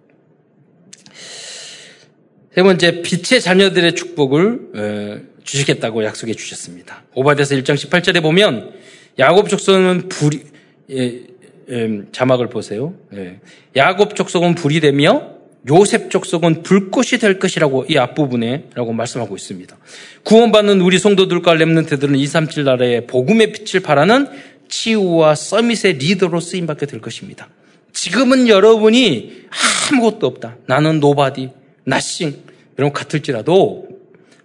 [2.56, 7.04] 세 번째, 빛의 자녀들의 축복을 어, 주시겠다고 약속해 주셨습니다.
[7.14, 8.72] 오바데서 1장 18절에 보면
[9.20, 10.44] 야곱 족속은 불이
[10.92, 11.24] 예,
[11.70, 12.94] 예, 자막을 보세요.
[13.14, 13.42] 예.
[13.76, 15.32] 야곱 족속은 불이 되며
[15.68, 19.76] 요셉 족속은 불꽃이 될 것이라고 이 앞부분에라고 말씀하고 있습니다.
[20.24, 24.30] 구원받는 우리 성도들과 렘넌트들은 237 나라의 복음의 빛을 바라는
[24.70, 27.50] 치유와 서밋의 리더로 쓰임 받게 될 것입니다.
[27.92, 29.48] 지금은 여러분이
[29.92, 30.56] 아무것도 없다.
[30.68, 31.50] 나는 nobody,
[31.86, 32.44] nothing,
[32.78, 33.88] 여러분 같을지라도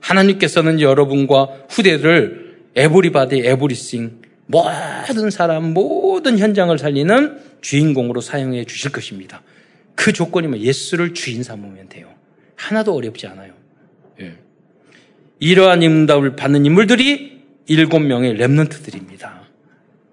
[0.01, 9.43] 하나님께서는 여러분과 후대를 everybody everything 모든 사람 모든 현장을 살리는 주인공으로 사용해 주실 것입니다.
[9.95, 12.09] 그 조건이면 예수를 주인 삼으면 돼요.
[12.57, 13.53] 하나도 어렵지 않아요.
[14.21, 14.35] 예.
[15.39, 19.40] 이러한 응답을 받는 인물들이 일곱 명의 remnant들입니다.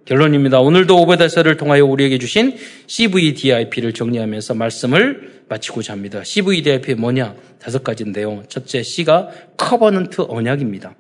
[0.08, 0.62] 결론입니다.
[0.62, 2.56] 오늘도 오바댜서를 통하여 우리에게 주신
[2.88, 6.24] CVDIP를 정리하면서 말씀을 마치고자 합니다.
[6.24, 7.36] CVDIP 뭐냐?
[7.60, 8.44] 다섯 가지인데요.
[8.48, 10.96] 첫째 C가 covenant 언약입니다.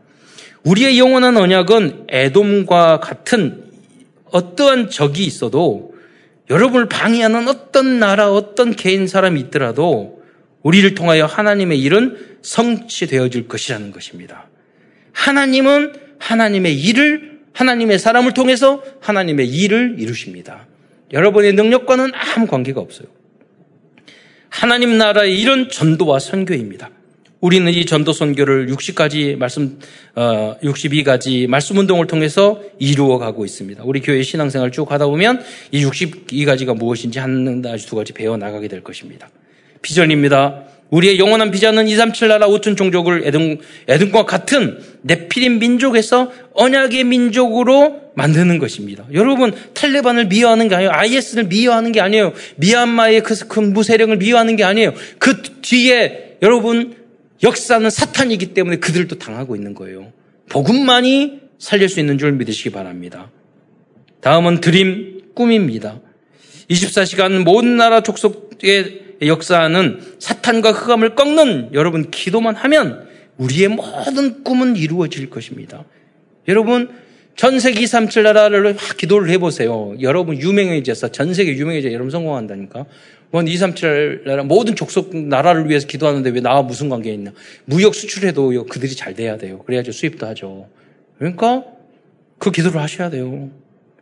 [0.64, 3.64] 우리의 영원한 언약은 에돔과 같은
[4.26, 5.94] 어떠한 적이 있어도
[6.50, 10.22] 여러분을 방해하는 어떤 나라, 어떤 개인 사람이 있더라도
[10.64, 14.50] 우리를 통하여 하나님의 일은 성취되어질 것이라는 것입니다.
[15.14, 20.68] 하나님은 하나님의 일을 하나님의 사람을 통해서 하나님의 일을 이루십니다.
[21.12, 23.08] 여러분의 능력과는 아무 관계가 없어요.
[24.50, 26.92] 하나님 나라의 일은 전도와 선교입니다.
[27.40, 29.80] 우리는 이 전도 선교를 60가지 말씀,
[30.16, 33.84] 어, 62가지 말씀 운동을 통해서 이루어 가고 있습니다.
[33.86, 38.68] 우리 교회 신앙생활 쭉 하다 보면 이 62가지가 무엇인지 한 가지 두 가지 배워 나가게
[38.68, 39.30] 될 것입니다.
[39.82, 40.64] 비전입니다.
[40.90, 48.58] 우리의 영원한 비전은 237 나라 5천 종족을 에든, 에든과 같은 네피림 민족에서 언약의 민족으로 만드는
[48.58, 49.06] 것입니다.
[49.14, 50.92] 여러분, 탈레반을 미워하는 게 아니에요.
[50.92, 52.34] IS를 미워하는 게 아니에요.
[52.56, 54.94] 미얀마의 그, 그 무세력을 미워하는 게 아니에요.
[55.20, 56.96] 그 뒤에 여러분,
[57.44, 60.12] 역사는 사탄이기 때문에 그들도 당하고 있는 거예요.
[60.50, 63.30] 복음만이 살릴 수 있는 줄 믿으시기 바랍니다.
[64.22, 66.00] 다음은 드림, 꿈입니다.
[66.70, 73.08] 24시간 모든 나라 족속의 역사는 사탄과 흑암을 꺾는 여러분 기도만 하면
[73.38, 75.86] 우리의 모든 꿈은 이루어질 것입니다.
[76.48, 76.90] 여러분
[77.36, 79.94] 전 세계 237 나라를 기도를 해보세요.
[80.02, 82.86] 여러분 유명해져서 전 세계 유명해져 여러분 성공한다니까.
[83.32, 87.32] 뭔237 나라 모든 족속 나라를 위해서 기도하는데 왜 나와 무슨 관계 있냐.
[87.66, 89.60] 무역 수출해도 그들이 잘 돼야 돼요.
[89.60, 90.68] 그래야지 수입도 하죠.
[91.20, 91.64] 그러니까
[92.40, 93.50] 그 기도를 하셔야 돼요.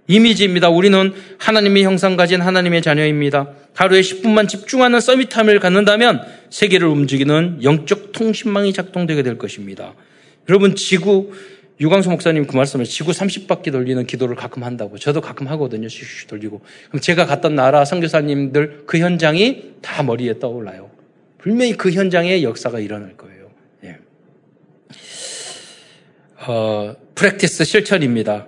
[0.07, 0.69] 이미지입니다.
[0.69, 3.49] 우리는 하나님의 형상 가진 하나님의 자녀입니다.
[3.73, 9.93] 하루에 10분만 집중하는 서밋타임을 갖는다면 세계를 움직이는 영적 통신망이 작동되게 될 것입니다.
[10.47, 11.33] 여러분 지구
[11.79, 14.97] 유광수 목사님 그 말씀을 지구 30바퀴 돌리는 기도를 가끔 한다고.
[14.97, 15.87] 저도 가끔 하거든요.
[15.87, 16.61] 슉슉 돌리고.
[16.89, 20.89] 그럼 제가 갔던 나라 선교사님들 그 현장이 다 머리에 떠올라요.
[21.37, 23.49] 분명히 그 현장에 역사가 일어날 거예요.
[23.83, 23.97] 예.
[26.47, 28.47] 어, 프랙티스 실천입니다.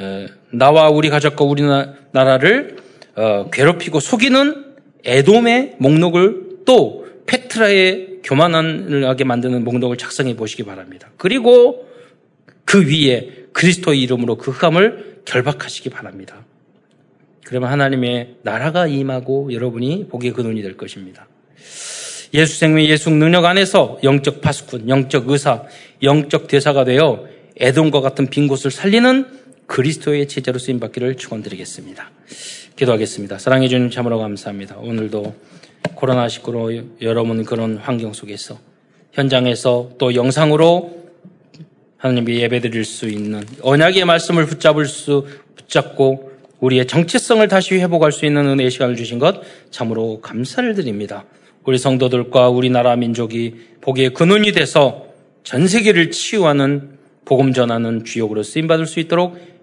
[0.00, 2.76] 에, 나와 우리 가족과 우리나라를
[3.16, 4.64] 어, 괴롭히고 속이는
[5.04, 11.08] 에돔의 목록을 또 페트라의 교만하게 만드는 목록을 작성해 보시기 바랍니다.
[11.16, 11.86] 그리고
[12.64, 16.44] 그 위에 그리스도의 이름으로 그 흑암을 결박하시기 바랍니다.
[17.44, 21.26] 그러면 하나님의 나라가 임하고 여러분이 복의 근원이 될 것입니다.
[22.34, 25.62] 예수 생명, 예수 능력 안에서 영적 파수꾼, 영적 의사,
[26.02, 27.26] 영적 대사가 되어
[27.60, 29.26] 애돔과 같은 빈 곳을 살리는
[29.66, 32.10] 그리스도의 제자로 쓰임 받기를 축원드리겠습니다.
[32.76, 33.38] 기도하겠습니다.
[33.38, 34.76] 사랑해 주님 참으로 감사합니다.
[34.78, 35.34] 오늘도
[35.94, 38.58] 코로나 19로 여러분 그런 환경 속에서
[39.12, 41.06] 현장에서 또 영상으로
[41.96, 48.46] 하나님께 예배드릴 수 있는 언약의 말씀을 붙잡을 수 붙잡고 우리의 정체성을 다시 회복할 수 있는
[48.46, 49.40] 은혜의 시간을 주신 것
[49.70, 51.24] 참으로 감사를 드립니다.
[51.64, 55.06] 우리 성도들과 우리나라 민족이 복의 근원이 돼서
[55.42, 59.36] 전 세계를 치유하는 복음 전하는 주역으로 쓰임 받을 수 있도록